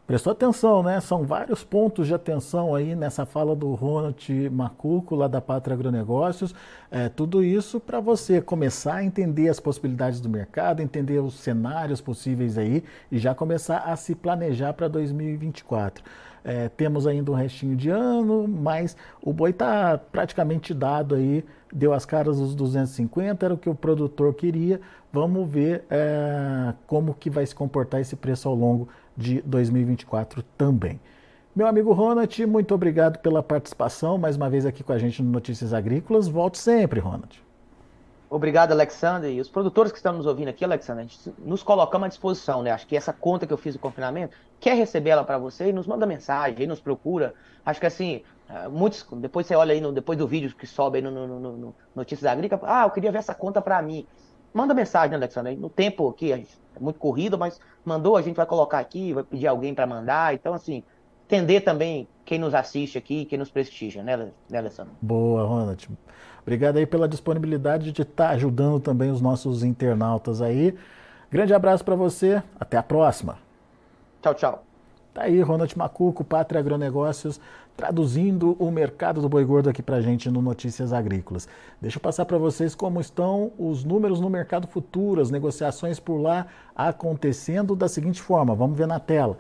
Prestou 0.08 0.32
atenção, 0.32 0.84
né? 0.84 1.00
São 1.00 1.24
vários 1.24 1.64
pontos 1.64 2.06
de 2.06 2.14
atenção 2.14 2.76
aí 2.76 2.96
nessa 2.96 3.26
fala 3.26 3.56
do 3.56 3.74
Ronald 3.74 4.50
Macuco, 4.50 5.16
lá 5.16 5.28
da 5.28 5.40
Pátria 5.40 5.74
Agronegócios. 5.74 6.54
É, 6.90 7.08
tudo 7.08 7.42
isso 7.44 7.80
para 7.80 8.00
você 8.00 8.42
começar 8.42 8.96
a 8.96 9.04
entender 9.04 9.48
as 9.48 9.60
possibilidades 9.60 10.20
do 10.20 10.28
mercado, 10.28 10.82
entender 10.82 11.20
os 11.20 11.36
cenários 11.36 12.02
possíveis 12.02 12.58
aí 12.58 12.84
e 13.10 13.18
já 13.18 13.34
começar 13.34 13.78
a 13.78 13.96
se 13.96 14.14
planejar 14.14 14.74
para 14.74 14.90
2024. 14.90 16.04
É, 16.44 16.70
temos 16.70 17.06
ainda 17.06 17.32
um 17.32 17.36
restinho 17.36 17.76
de 17.76 17.90
ano, 17.90 18.48
mas 18.48 18.98
o 19.22 19.32
boi 19.32 19.52
está 19.52 19.98
praticamente 19.98 20.74
dado 20.74 21.16
aí, 21.16 21.46
deu 21.72 21.94
as 21.94 22.06
caras 22.06 22.38
dos 22.38 22.56
250, 22.56 23.46
era 23.46 23.54
o 23.54 23.58
que 23.58 23.70
o 23.70 23.76
produtor 23.76 24.34
queria. 24.34 24.82
Vamos 25.14 25.50
ver 25.50 25.84
é, 25.90 26.74
como 26.88 27.14
que 27.14 27.30
vai 27.30 27.46
se 27.46 27.54
comportar 27.54 28.02
esse 28.02 28.16
preço 28.16 28.48
ao 28.48 28.56
longo 28.56 28.90
de 29.16 29.42
2024 29.42 30.44
também. 30.58 31.00
Meu 31.54 31.68
amigo 31.68 31.92
Ronald, 31.92 32.46
muito 32.46 32.74
obrigado 32.74 33.20
pela 33.20 33.44
participação 33.44 34.18
mais 34.18 34.38
uma 34.38 34.50
vez 34.50 34.66
aqui 34.66 34.84
com 34.84 34.94
a 34.94 34.98
gente 34.98 35.22
no 35.22 35.30
Notícias 35.30 35.74
Agrícolas. 35.74 36.28
Volte 36.28 36.58
sempre, 36.58 37.00
Ronald. 37.00 37.44
Obrigado, 38.30 38.72
Alexander. 38.72 39.30
E 39.30 39.42
os 39.42 39.50
produtores 39.50 39.92
que 39.92 39.98
estão 39.98 40.14
nos 40.14 40.26
ouvindo 40.26 40.48
aqui, 40.48 40.64
Alexander, 40.64 41.04
a 41.04 41.08
gente 41.08 41.34
nos 41.40 41.62
colocamos 41.62 42.06
à 42.06 42.08
disposição, 42.08 42.64
né? 42.64 42.72
Acho 42.72 42.88
que 42.88 42.96
essa 42.96 43.12
conta 43.12 43.46
que 43.46 43.52
eu 43.52 43.58
fiz 43.58 43.74
do 43.74 43.80
confinamento, 43.80 44.34
quer 44.62 44.76
receber 44.76 45.10
ela 45.10 45.24
para 45.24 45.40
você 45.40 45.74
nos 45.74 45.88
manda 45.88 46.06
mensagem, 46.06 46.68
nos 46.68 46.80
procura. 46.80 47.34
Acho 47.66 47.80
que 47.80 47.88
assim, 47.88 48.22
é, 48.48 48.68
muitos, 48.68 49.06
depois 49.14 49.48
você 49.48 49.56
olha 49.56 49.74
aí, 49.74 49.82
no, 49.82 49.92
depois 49.92 50.18
do 50.18 50.28
vídeo 50.28 50.56
que 50.56 50.68
sobe 50.68 51.00
aí 51.00 51.04
no, 51.04 51.10
no, 51.10 51.40
no, 51.40 51.58
no 51.58 51.76
Notícias 51.96 52.32
Agrícolas, 52.32 52.64
ah, 52.68 52.84
eu 52.84 52.92
queria 52.92 53.12
ver 53.12 53.18
essa 53.18 53.34
conta 53.34 53.60
para 53.60 53.82
mim. 53.82 54.06
Manda 54.54 54.74
mensagem, 54.74 55.10
né, 55.10 55.16
Alexander? 55.16 55.58
No 55.58 55.70
tempo 55.70 56.08
aqui, 56.10 56.32
é 56.32 56.44
muito 56.80 57.00
corrido, 57.00 57.38
mas 57.38 57.60
mandou, 57.84 58.16
a 58.16 58.22
gente 58.22 58.36
vai 58.36 58.46
colocar 58.46 58.80
aqui, 58.80 59.14
vai 59.14 59.24
pedir 59.24 59.48
alguém 59.48 59.74
para 59.74 59.88
mandar. 59.88 60.34
Então, 60.36 60.54
assim, 60.54 60.84
entender 61.26 61.62
também 61.62 62.08
quem 62.24 62.38
nos 62.38 62.54
assiste 62.54 62.98
aqui, 62.98 63.26
quem 63.26 63.40
nos 63.40 63.50
prestigia, 63.50 64.04
né, 64.04 64.32
né 64.50 64.58
Alessandro? 64.58 64.94
Boa, 65.02 65.44
Ronald. 65.44 65.90
Obrigado 66.42 66.78
aí 66.78 66.86
pela 66.86 67.08
disponibilidade 67.08 67.92
de 67.92 68.02
estar 68.04 68.28
tá 68.28 68.30
ajudando 68.32 68.80
também 68.80 69.10
os 69.10 69.22
nossos 69.22 69.64
internautas 69.64 70.42
aí. 70.42 70.78
Grande 71.32 71.54
abraço 71.54 71.84
para 71.84 71.96
você, 71.96 72.44
até 72.60 72.78
a 72.78 72.84
próxima. 72.84 73.51
Tchau, 74.22 74.36
tchau. 74.36 74.64
Tá 75.14 75.24
aí, 75.24 75.42
Ronald 75.42 75.78
Macuco, 75.78 76.24
Pátria 76.24 76.60
Agronegócios, 76.60 77.42
traduzindo 77.76 78.56
o 78.60 78.72
mercado 78.72 79.20
do 79.20 79.28
boi 79.28 79.44
gordo 79.44 79.70
aqui 79.70 79.82
para 79.82 80.00
gente 80.00 80.30
no 80.30 80.42
Notícias 80.42 80.94
Agrícolas. 80.94 81.50
Deixa 81.82 81.98
eu 81.98 82.02
passar 82.02 82.24
para 82.26 82.38
vocês 82.38 82.74
como 82.76 83.02
estão 83.02 83.52
os 83.58 83.84
números 83.84 84.22
no 84.22 84.30
mercado 84.30 84.68
futuro, 84.68 85.20
as 85.20 85.32
negociações 85.32 86.00
por 86.00 86.18
lá 86.18 86.46
acontecendo 86.76 87.76
da 87.76 87.90
seguinte 87.90 88.22
forma, 88.22 88.56
vamos 88.56 88.78
ver 88.78 88.88
na 88.88 89.00
tela. 89.00 89.38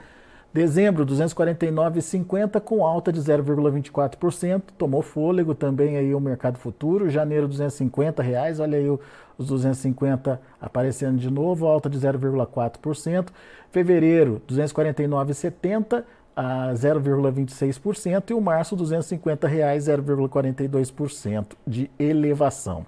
Dezembro, 0.54 1.06
249,50 1.06 2.60
com 2.60 2.86
alta 2.86 3.10
de 3.10 3.22
0,24%. 3.22 4.62
Tomou 4.78 5.02
fôlego 5.02 5.56
também 5.56 5.96
aí 5.96 6.14
o 6.14 6.20
mercado 6.20 6.58
futuro. 6.58 7.10
Janeiro, 7.10 7.48
250 7.48 8.22
reais. 8.22 8.60
Olha 8.60 8.78
aí 8.78 9.00
os 9.42 9.48
250 9.48 10.42
aparecendo 10.60 11.18
de 11.18 11.30
novo, 11.30 11.68
alta 11.68 11.90
de 11.90 12.00
0,4%. 12.00 13.28
Fevereiro, 13.72 14.42
249,70 14.48 16.04
a 16.36 16.72
0,26% 16.74 18.30
e 18.30 18.34
o 18.34 18.42
março, 18.42 18.76
250 18.76 19.48
reais, 19.48 19.86
0,42% 19.86 21.54
de 21.68 21.92
elevação. 22.00 22.86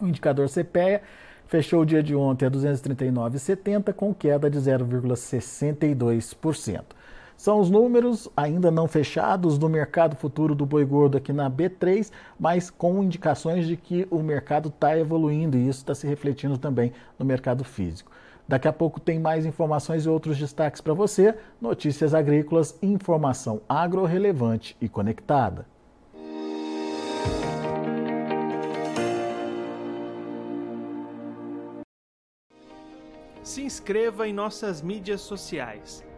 O 0.00 0.06
indicador 0.06 0.48
CPEA 0.48 1.02
fechou 1.46 1.82
o 1.82 1.86
dia 1.86 2.02
de 2.02 2.14
ontem 2.14 2.46
a 2.46 2.50
239,70 2.50 3.92
com 3.94 4.14
queda 4.14 4.48
de 4.50 4.58
0,62%. 4.58 6.82
São 7.38 7.60
os 7.60 7.70
números 7.70 8.28
ainda 8.36 8.68
não 8.68 8.88
fechados 8.88 9.58
do 9.58 9.68
mercado 9.68 10.16
futuro 10.16 10.56
do 10.56 10.66
boi 10.66 10.84
gordo 10.84 11.16
aqui 11.16 11.32
na 11.32 11.48
B3, 11.48 12.10
mas 12.38 12.68
com 12.68 13.00
indicações 13.00 13.64
de 13.64 13.76
que 13.76 14.08
o 14.10 14.20
mercado 14.24 14.70
está 14.70 14.98
evoluindo 14.98 15.56
e 15.56 15.68
isso 15.68 15.78
está 15.78 15.94
se 15.94 16.04
refletindo 16.04 16.58
também 16.58 16.92
no 17.16 17.24
mercado 17.24 17.62
físico. 17.62 18.10
Daqui 18.48 18.66
a 18.66 18.72
pouco 18.72 18.98
tem 18.98 19.20
mais 19.20 19.46
informações 19.46 20.04
e 20.04 20.08
outros 20.08 20.36
destaques 20.36 20.80
para 20.80 20.92
você. 20.92 21.32
Notícias 21.60 22.12
agrícolas, 22.12 22.76
informação 22.82 23.60
agro 23.68 24.04
relevante 24.04 24.76
e 24.80 24.88
conectada. 24.88 25.64
Se 33.44 33.62
inscreva 33.62 34.26
em 34.26 34.32
nossas 34.32 34.82
mídias 34.82 35.20
sociais 35.20 36.07